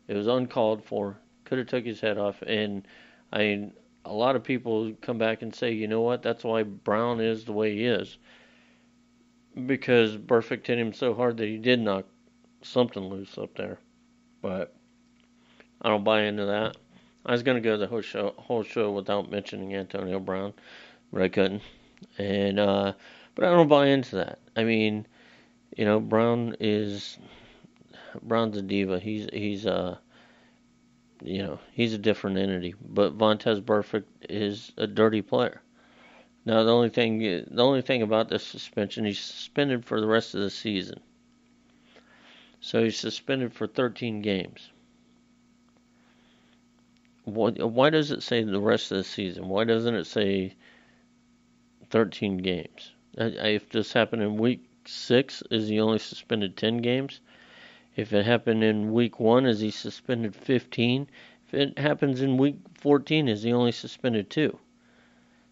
[0.08, 1.18] it was uncalled for.
[1.46, 2.42] Could have took his head off.
[2.42, 2.88] And
[3.32, 3.74] I mean,
[4.06, 6.24] a lot of people come back and say, you know what?
[6.24, 8.18] That's why Brown is the way he is
[9.66, 12.06] because Burfict hit him so hard that he did knock
[12.62, 13.80] something loose up there.
[14.42, 14.74] But
[15.82, 16.78] I don't buy into that.
[17.26, 20.54] I was going to go the whole show, whole show without mentioning Antonio Brown,
[21.14, 21.62] but I couldn't.
[22.18, 22.94] And uh,
[23.36, 24.40] but I don't buy into that.
[24.56, 25.06] I mean,
[25.78, 27.20] you know, Brown is
[28.22, 29.00] Brown's a diva.
[29.00, 29.98] He's he's uh
[31.24, 32.76] you know he's a different entity.
[32.82, 35.62] But Vontaze Burfict is a dirty player.
[36.46, 40.34] Now the only thing the only thing about this suspension, he's suspended for the rest
[40.34, 41.00] of the season.
[42.60, 44.70] So he's suspended for 13 games.
[47.24, 49.48] Why, why does it say the rest of the season?
[49.48, 50.56] Why doesn't it say
[51.90, 52.92] 13 games?
[53.14, 57.20] If this happened in week six, is he only suspended 10 games?
[57.96, 61.08] If it happened in week one, is he suspended 15?
[61.48, 64.58] If it happens in week 14, is he only suspended two?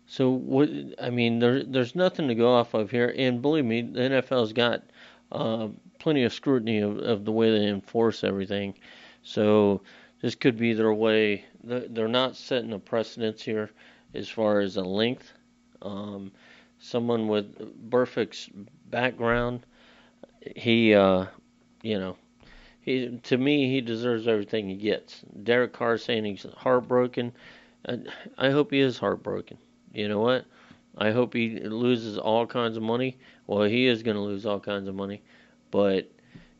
[0.07, 0.69] So what?
[1.01, 3.13] I mean, there, there's nothing to go off of here.
[3.15, 4.83] And believe me, the NFL's got
[5.31, 5.67] uh,
[5.99, 8.73] plenty of scrutiny of, of the way they enforce everything.
[9.21, 9.81] So
[10.21, 11.45] this could be their way.
[11.63, 13.69] They're not setting a precedence here
[14.13, 15.31] as far as a length.
[15.81, 16.31] Um,
[16.79, 18.49] someone with Burfict's
[18.89, 19.65] background,
[20.55, 21.25] he, uh,
[21.83, 22.17] you know,
[22.89, 25.21] he to me he deserves everything he gets.
[25.43, 27.33] Derek Carr saying he's heartbroken.
[28.37, 29.57] I hope he is heartbroken.
[29.93, 30.45] You know what?
[30.97, 33.17] I hope he loses all kinds of money.
[33.45, 35.21] Well, he is going to lose all kinds of money,
[35.69, 36.11] but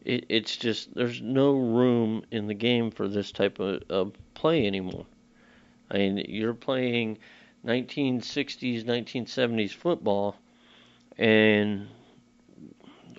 [0.06, 4.68] it, it's just there's no room in the game for this type of, of play
[4.68, 5.08] anymore.
[5.90, 7.18] I mean, you're playing
[7.66, 10.36] 1960s, 1970s football,
[11.18, 11.88] and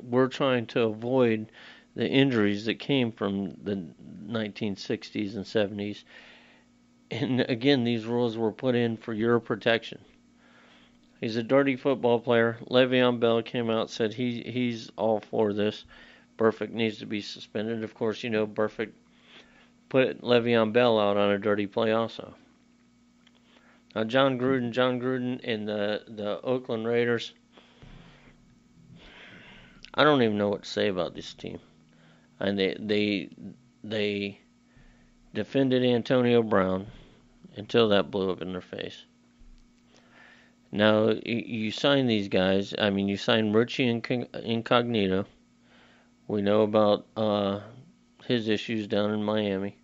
[0.00, 1.50] we're trying to avoid
[1.94, 3.88] the injuries that came from the
[4.26, 6.04] 1960s and 70s.
[7.10, 10.00] And again, these rules were put in for your protection.
[11.20, 12.58] He's a dirty football player.
[12.70, 15.84] Le'Veon Bell came out said he he's all for this.
[16.38, 17.84] Burfict needs to be suspended.
[17.84, 18.92] Of course, you know Burfict
[19.90, 22.34] put Le'Veon Bell out on a dirty play also.
[23.94, 27.34] Now Jon Gruden, Jon Gruden and the the Oakland Raiders.
[29.92, 31.58] I don't even know what to say about this team.
[32.40, 33.28] And they they
[33.84, 34.40] they
[35.34, 36.86] defended Antonio Brown
[37.56, 39.04] until that blew up in their face.
[40.72, 42.74] Now you sign these guys.
[42.78, 45.26] I mean, you sign Richie Incognito.
[46.28, 47.60] We know about uh,
[48.26, 49.76] his issues down in Miami,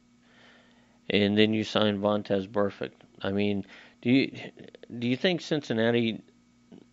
[1.10, 2.92] and then you sign Vontaze Burfict.
[3.20, 3.66] I mean,
[4.00, 4.30] do you
[4.98, 6.22] do you think Cincinnati?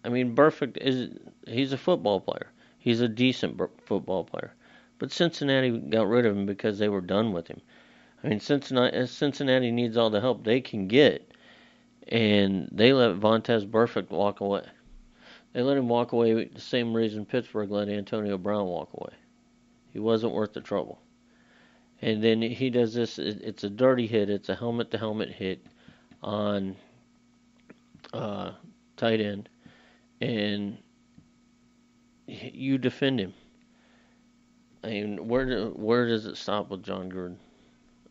[0.03, 1.11] I mean, Burfict is
[1.47, 2.47] he's a football player.
[2.80, 4.55] He's a decent football player,
[5.04, 7.60] but Cincinnati got rid of him because they were done with him.
[8.24, 11.30] I mean, Cincinnati Cincinnati needs all the help they can get,
[12.08, 14.64] and they let Vontaze Burfict walk away.
[15.51, 19.12] They let him walk away the same reason Pittsburgh let Antonio Brown walk away.
[19.91, 21.01] He wasn't worth the trouble.
[22.01, 23.20] And then he does this.
[23.20, 24.30] It's a dirty hit.
[24.30, 25.68] It's a helmet to helmet hit
[26.22, 26.78] on
[28.14, 28.54] uh,
[28.95, 29.49] tight end,
[30.22, 30.78] and
[32.26, 33.34] you defend him.
[34.84, 37.38] I mean, where do, where does it stop with Jon Gruden?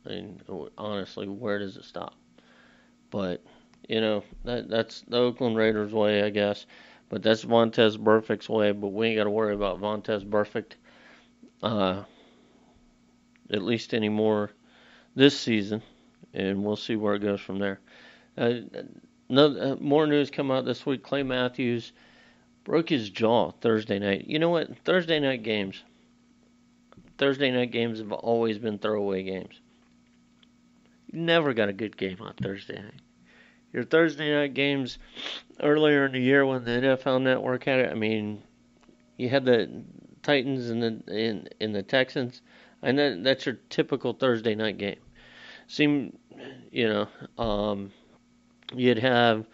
[0.06, 0.40] I mean,
[0.78, 2.14] honestly, where does it stop?
[3.10, 3.44] But
[3.88, 6.66] you know that that's the Oakland Raiders way, I guess.
[7.08, 8.72] But that's Vontaze Burfict's way.
[8.72, 10.72] But we ain't got to worry about Vontaze Burfict,
[11.62, 12.04] uh,
[13.50, 14.50] at least anymore
[15.14, 15.82] this season,
[16.32, 17.80] and we'll see where it goes from there.
[18.36, 18.52] Uh,
[19.28, 21.02] no, uh, more news come out this week.
[21.02, 21.92] Clay Matthews
[22.64, 24.26] broke his jaw Thursday night.
[24.26, 24.76] You know what?
[24.78, 25.82] Thursday night games.
[27.22, 29.60] Thursday night games have always been throwaway games.
[31.06, 33.00] You never got a good game on Thursday night.
[33.72, 34.98] Your Thursday night games
[35.62, 37.92] earlier in the year when the NFL Network had it.
[37.92, 38.42] I mean,
[39.18, 39.84] you had the
[40.24, 42.42] Titans and the in in the Texans,
[42.82, 44.98] and that, that's your typical Thursday night game.
[45.68, 46.18] Seem,
[46.72, 47.08] you know,
[47.40, 47.92] um,
[48.74, 49.46] you'd have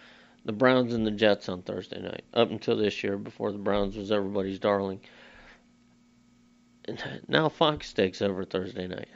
[0.47, 3.95] the Browns and the Jets on Thursday night up until this year before the Browns
[3.95, 5.03] was everybody's darling.
[7.29, 9.09] Now Fox takes over Thursday night.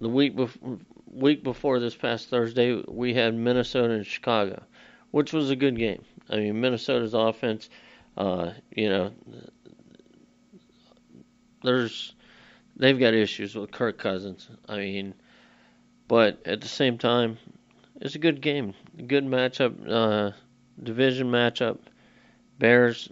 [0.00, 4.62] The week before, week before this past Thursday, we had Minnesota and Chicago,
[5.10, 6.04] which was a good game.
[6.30, 7.68] I mean, Minnesota's offense,
[8.16, 9.12] uh, you know,
[11.64, 12.14] there's
[12.76, 14.48] they've got issues with Kirk Cousins.
[14.68, 15.14] I mean,
[16.06, 17.38] but at the same time,
[18.00, 18.74] it's a good game,
[19.06, 20.32] good matchup, uh,
[20.80, 21.78] division matchup.
[22.58, 23.08] Bears,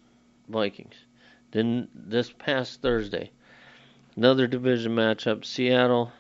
[0.49, 1.06] Vikings.
[1.53, 3.31] Then this past Thursday,
[4.17, 6.13] another division matchup: Seattle,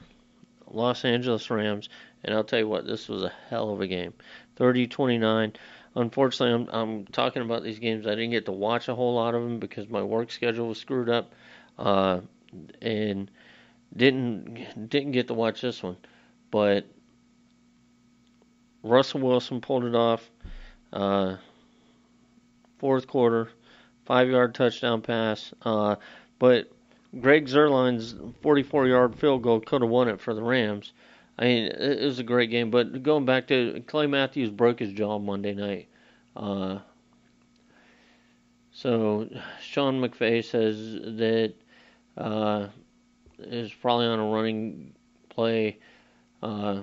[0.71, 1.89] Los Angeles Rams.
[2.25, 4.13] And I'll tell you what, this was a hell of a game,
[4.57, 5.55] 30-29.
[5.95, 8.07] Unfortunately, I'm I'm talking about these games.
[8.07, 10.79] I didn't get to watch a whole lot of them because my work schedule was
[10.79, 11.33] screwed up,
[11.79, 12.21] uh,
[12.83, 13.31] and
[13.97, 15.97] didn't didn't get to watch this one.
[16.51, 16.87] But
[18.83, 20.29] Russell Wilson pulled it off.
[20.93, 21.37] Uh,
[22.79, 23.49] fourth quarter,
[24.07, 25.53] five yard touchdown pass.
[25.63, 25.97] Uh,
[26.39, 26.71] but
[27.21, 30.93] Greg Zuerlein's 44 yard field goal could have won it for the Rams.
[31.39, 32.71] I mean, it was a great game.
[32.71, 35.89] But going back to Clay Matthews broke his jaw Monday night.
[36.35, 36.79] Uh,
[38.73, 39.29] so
[39.61, 40.77] Sean McVay says
[41.19, 41.55] that
[42.17, 42.69] uh,
[43.39, 44.95] is probably on a running
[45.29, 45.79] play.
[46.43, 46.83] Uh,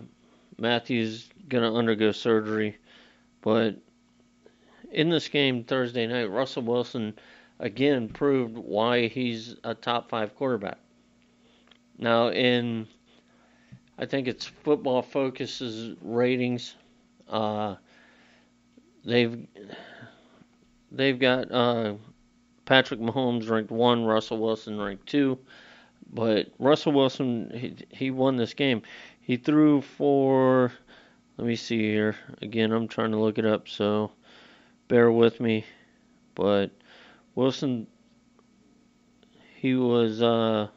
[0.58, 2.78] Matthews to undergo surgery.
[3.42, 3.78] But
[4.94, 7.14] in this game Thursday night, Russell Wilson
[7.60, 10.78] again proved why he's a top five quarterback.
[11.98, 12.88] Now, in
[13.98, 16.76] I think it's Football Focus's ratings,
[17.30, 17.76] uh,
[19.06, 19.48] they've
[20.92, 21.94] they've got uh,
[22.66, 25.38] Patrick Mahomes ranked one, Russell Wilson ranked two.
[26.14, 28.82] but Russell Wilson, he, he won this game.
[29.22, 30.72] He threw for,
[31.38, 32.16] let me see here.
[32.42, 34.12] Again, I'm trying to look it up, so
[34.88, 35.66] bear with me.
[36.36, 36.72] But
[37.36, 37.88] Wilson,
[39.56, 40.68] he was uh,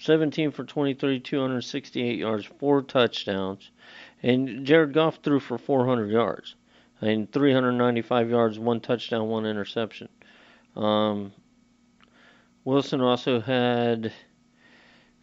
[0.00, 3.70] 17 for 23, 268 yards, four touchdowns.
[4.22, 6.54] And Jared Goff threw for 400 yards.
[7.00, 10.08] and 395 yards, one touchdown, one interception.
[10.74, 11.32] Um,
[12.64, 14.12] Wilson also had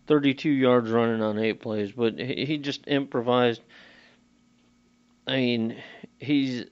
[0.07, 3.61] 32 yards running on eight plays, but he just improvised.
[5.27, 5.75] I mean,
[6.19, 6.65] he's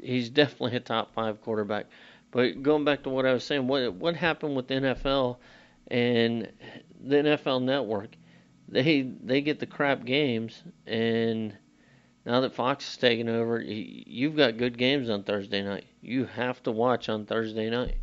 [0.00, 1.86] he's definitely a top five quarterback.
[2.30, 5.36] But going back to what I was saying, what what happened with the NFL
[5.88, 6.50] and
[7.00, 8.16] the NFL Network?
[8.68, 11.54] They they get the crap games, and
[12.24, 15.84] now that Fox is taking over, you've got good games on Thursday night.
[16.00, 17.98] You have to watch on Thursday night.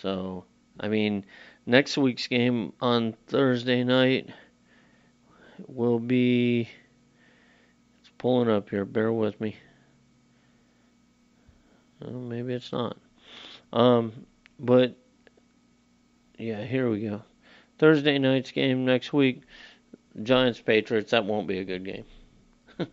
[0.00, 0.44] So,
[0.80, 1.24] I mean,
[1.66, 4.30] next week's game on Thursday night
[5.66, 6.68] will be.
[8.00, 8.84] It's pulling up here.
[8.84, 9.56] Bear with me.
[12.04, 12.96] Oh, maybe it's not.
[13.72, 14.26] Um,
[14.58, 14.96] but
[16.38, 17.22] yeah, here we go.
[17.78, 19.42] Thursday night's game next week.
[20.22, 21.10] Giants Patriots.
[21.10, 22.04] That won't be a good game.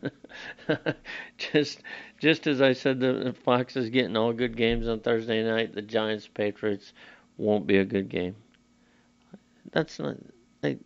[1.37, 1.81] just
[2.19, 5.73] just as I said, the Fox is getting all good games on Thursday night.
[5.73, 6.93] The Giants Patriots
[7.37, 8.35] won't be a good game.
[9.71, 10.17] That's not.
[10.63, 10.77] I,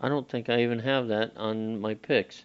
[0.00, 2.44] I don't think I even have that on my picks.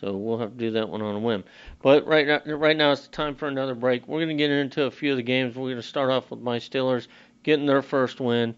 [0.00, 1.44] So we'll have to do that one on a whim.
[1.82, 4.06] But right now, right now it's time for another break.
[4.06, 5.56] We're going to get into a few of the games.
[5.56, 7.08] We're going to start off with my Steelers
[7.42, 8.54] getting their first win.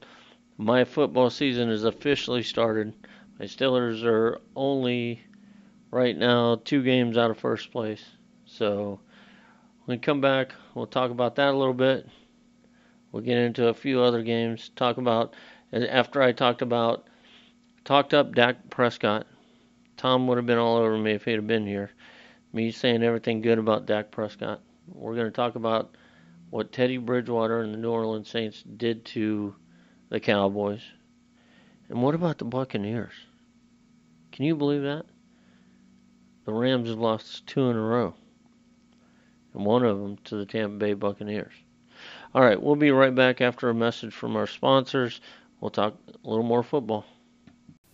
[0.59, 2.93] My football season is officially started.
[3.38, 5.22] My Steelers are only
[5.91, 8.05] right now two games out of first place.
[8.45, 9.01] So
[9.84, 12.07] when we come back, we'll talk about that a little bit.
[13.12, 14.70] We'll get into a few other games.
[14.76, 15.34] Talk about
[15.72, 17.07] after I talked about
[17.84, 19.26] talked up Dak Prescott.
[20.01, 21.90] Tom would have been all over me if he'd have been here.
[22.55, 24.62] Me saying everything good about Dak Prescott.
[24.88, 25.94] We're going to talk about
[26.48, 29.55] what Teddy Bridgewater and the New Orleans Saints did to
[30.09, 30.80] the Cowboys.
[31.90, 33.12] And what about the Buccaneers?
[34.32, 35.05] Can you believe that?
[36.46, 38.14] The Rams have lost two in a row,
[39.53, 41.53] and one of them to the Tampa Bay Buccaneers.
[42.34, 45.20] All right, we'll be right back after a message from our sponsors.
[45.61, 47.05] We'll talk a little more football.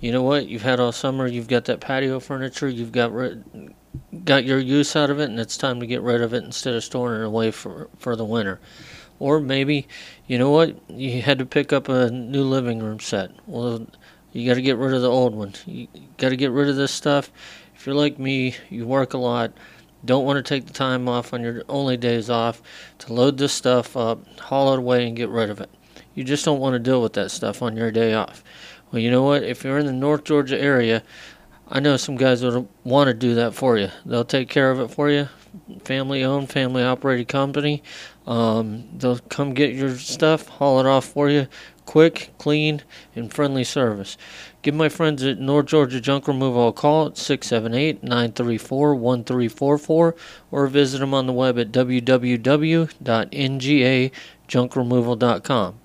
[0.00, 3.74] you know what, you've had all summer, you've got that patio furniture, you've got rid,
[4.24, 6.74] got your use out of it, and it's time to get rid of it instead
[6.74, 8.60] of storing it away for for the winter.
[9.18, 9.86] Or maybe,
[10.26, 13.30] you know what, you had to pick up a new living room set.
[13.46, 13.86] Well,
[14.32, 15.54] you got to get rid of the old one.
[15.66, 17.30] You got to get rid of this stuff.
[17.74, 19.52] If you're like me, you work a lot
[20.04, 22.62] don't want to take the time off on your only days off
[22.98, 25.70] to load this stuff up, haul it away, and get rid of it.
[26.14, 28.42] You just don't want to deal with that stuff on your day off.
[28.90, 29.42] Well, you know what?
[29.42, 31.02] If you're in the North Georgia area,
[31.68, 33.88] I know some guys that want to do that for you.
[34.04, 35.28] They'll take care of it for you
[35.84, 37.82] family owned, family operated company.
[38.26, 41.46] Um, they'll come get your stuff, haul it off for you.
[41.86, 42.82] Quick, clean,
[43.16, 44.16] and friendly service.
[44.62, 50.14] Give my friends at North Georgia Junk Removal a call at 678 934 1344
[50.52, 51.72] or visit them on the web at
[54.50, 55.80] www.ngajunkremoval.com.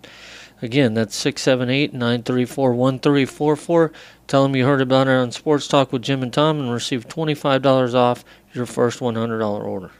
[0.61, 3.91] Again, that's 678 934 1344.
[4.27, 7.07] Tell them you heard about it on Sports Talk with Jim and Tom and receive
[7.07, 9.91] $25 off your first $100 order.